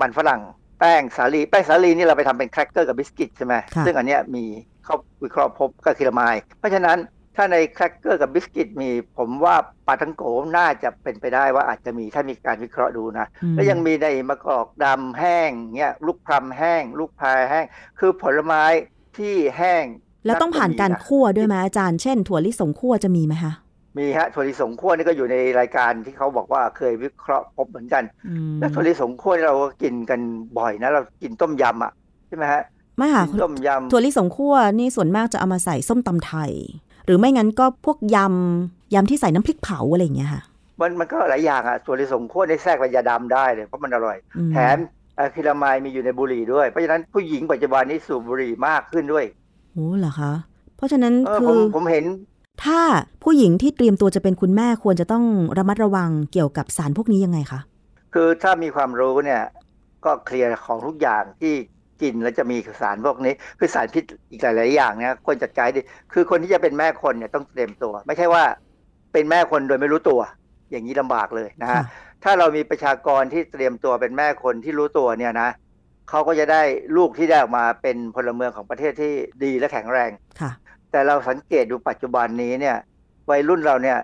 [0.00, 0.40] มันฝรั่ง
[0.78, 4.44] แป้งสาลีแป้งสาลีนี่เราไปทำเป็นแครกเกอร์กับบิสกิตใช่ไหมค่ะซึ่งอันเนี้ยมี
[4.84, 6.98] เขาวิเคราะห์พบ acrylamide เพราะฉะนั้น
[7.36, 10.22] ถ้าในแครกเกอร์กับบิสกิตมีผมว่าปาท่องโก๋
[10.56, 17.64] น่าจะเป็นไปได้ว่าอาจจะมีถ้ามีการวิเคราะห์ดูนะอืมแล้วยังมีในมะกอกดำแห้งเนี่ยลูกพลัมแห้ง ลูกแพร์แห้ง
[17.98, 18.64] คือผลไม้
[19.18, 19.84] ที่แห้ง
[20.26, 23.52] แล้วต้องผ่านการจะมีะคั่วด้วยไหมอาจารย์เช่น ถั่วลิสงคั่วจะมีไหมคะ
[23.96, 30.20] มีฮะถั่วลิสงคั่วนี่ก็อยู่ในรายการที่เขาบอกว่าเคยวิเคราะห์พบเหมือนกันอืมแล้วถั่วลิสงคั่วนี่เราก็กินกัน
[30.58, 31.92] บ่อยนะ เรากินต้มยำอะ
[32.28, 32.62] ใช่ไหมฮะ
[32.98, 36.52] ไม่ค่ะกินต้มยำถั่วลิสงคั่วนี่ส่วนมากจะเอามาใส่ส้มตำไทย
[37.04, 40.42] หรือไม่งั้นก็พวกยำยำที่ใส่น้ำพริกเผาอะไรอย่างเงี้ยค่ะ
[40.80, 44.76] มันมันก็หลายอย่างอะถั่วลิสงคั่วในแทรกเป็นยาดำได้เลยเพราะมันอร่อยอืมแถม
[45.18, 49.24] อะคริลามายมีอยู่ในบุหรี่ด้วย เพราะฉะนั้นผู้หญิงปัจจุบันนี้สูบบุหรี่มากขึ้นด้วย
[49.72, 50.32] โอ้เหรอคะ
[50.76, 52.04] เพราะฉะนั้นเออคืผมอผมเห็น
[52.64, 52.80] ถ้า
[53.22, 55.24] ผู้หญิงที่เตรียมตัวจะเป็นคุณแม่ควรจะต้อง
[55.58, 57.60] ระมัดระวังเกี่ยวกับสารพวกนี้ยังไงคะ
[58.14, 59.42] คือถ้ามีความรู้เนี่ย
[60.04, 61.54] ก็เคลียร์ของทุกอย่างที่
[62.02, 65.82] กินแล้วจะมีสารพวกนี้ คือสารพิษอีกหลาย ๆ อย่างเนี่ยควรจัดการให้ดี
[66.12, 68.44] คือคนที่จะเป็นแม่คนเนี่ยต้องเตรียมตัว ไม่ใช่ว่า
[69.12, 70.20] เป็นแม่คนโดยไม่รู้ตัว
[70.70, 71.84] อย่างนี้ลำบากเลยนะฮะค่ะ
[72.24, 75.48] ถ้าเรามีประชากรที่เตรียมตัวเป็นแม่คนที่รู้ตัวเนี่ยนะ
[76.10, 76.62] เขาก็จะได้
[76.96, 79.12] ลูกที่ได้ออกมาเป็นพลเมืองของประเทศที่
[79.44, 80.50] ดีและแข็งแรงค่ะ
[80.90, 82.76] แต่เราสังเกตดูปัจจุบันนี้เนี่ย
[83.30, 83.98] วัยรุ่นเราเนี่ย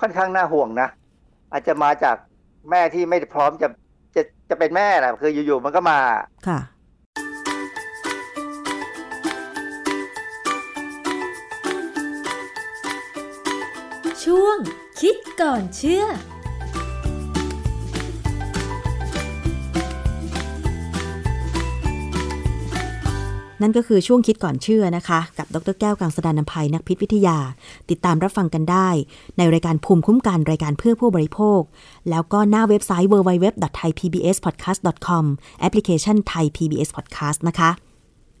[0.00, 0.88] ค่อนข้างน่าห่วงนะ
[1.52, 2.16] อาจจะมาจาก
[2.70, 3.68] แม่ที่ไม่พร้อมจะ
[4.14, 5.98] จะจะเป็นแม่แหละคืออยู่ๆมันก็มา
[6.48, 6.58] ค่ะ
[14.24, 14.56] ช่วง
[15.00, 16.04] คิดก่อนเชื่อ
[23.62, 27.38] นั่นก็คือช่วงคิดก่อนเชื่อนะคะ กับดรแก้วกังสดานนภัยนักพิษวิทยา
[27.90, 28.88] ติดตามรับฟังกันได้
[29.36, 31.60] ในรายการภูมิคุ้มกันรายการเพื่อผู้บริโภค
[32.10, 35.24] แล้วก็หน้าเว็บไซต์ www.thaipbspodcast.com
[35.60, 37.70] แอปพลิเคชัน Thai PBS Podcast นะคะ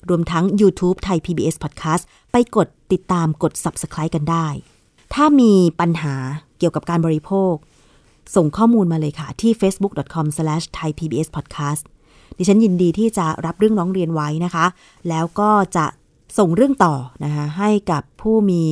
[0.08, 2.02] รวมทั้ง YouTube Thai PBS Podcast
[2.32, 4.46] ไปกดติดตามกด Subscribe กันได้
[5.14, 6.14] ถ้ามีปัญหา
[6.58, 7.52] เกี่ยวกับการบริโภค
[8.36, 11.84] ส่งข้อมูลมาเลยค่ะที่ facebook.com/thaipbspodcast
[12.38, 14.66] ดิฉันยินดีที่จะรับเรื่องร้องเรียนไว้นะคะ
[15.08, 15.86] แล้วก็จะ
[16.38, 18.64] ส่งเรื่องต่อนะคะให้กับผู้มี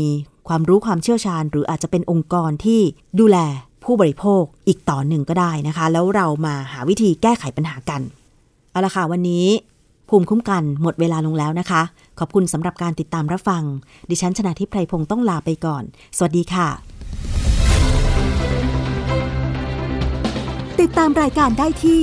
[0.48, 2.80] ความรู้ความเชี่ยวชาญ หรืออาจจะเป็นองค์กรที่
[3.20, 3.38] ดูแล
[3.84, 8.00] ผู้บริโภคอีกต่อหนึ่งก็ได้นะคะ แล้วเรามาหาวิธีแก้ไขปัญหากัน
[8.70, 9.46] เอาละค่ะวันนี้
[10.08, 11.82] ภูมิคุ้มกันหมดเวลาลงแล้วนะคะ
[12.18, 13.62] ขอบคุณสำหรับการติดตามรับฟัง
[14.10, 15.82] ดิฉันชนะทิพไพรพงศ์ต้องลาไปก่อน
[16.16, 16.68] สวัสดีค่ะ
[20.80, 22.02] ติดตามรายการได้ที่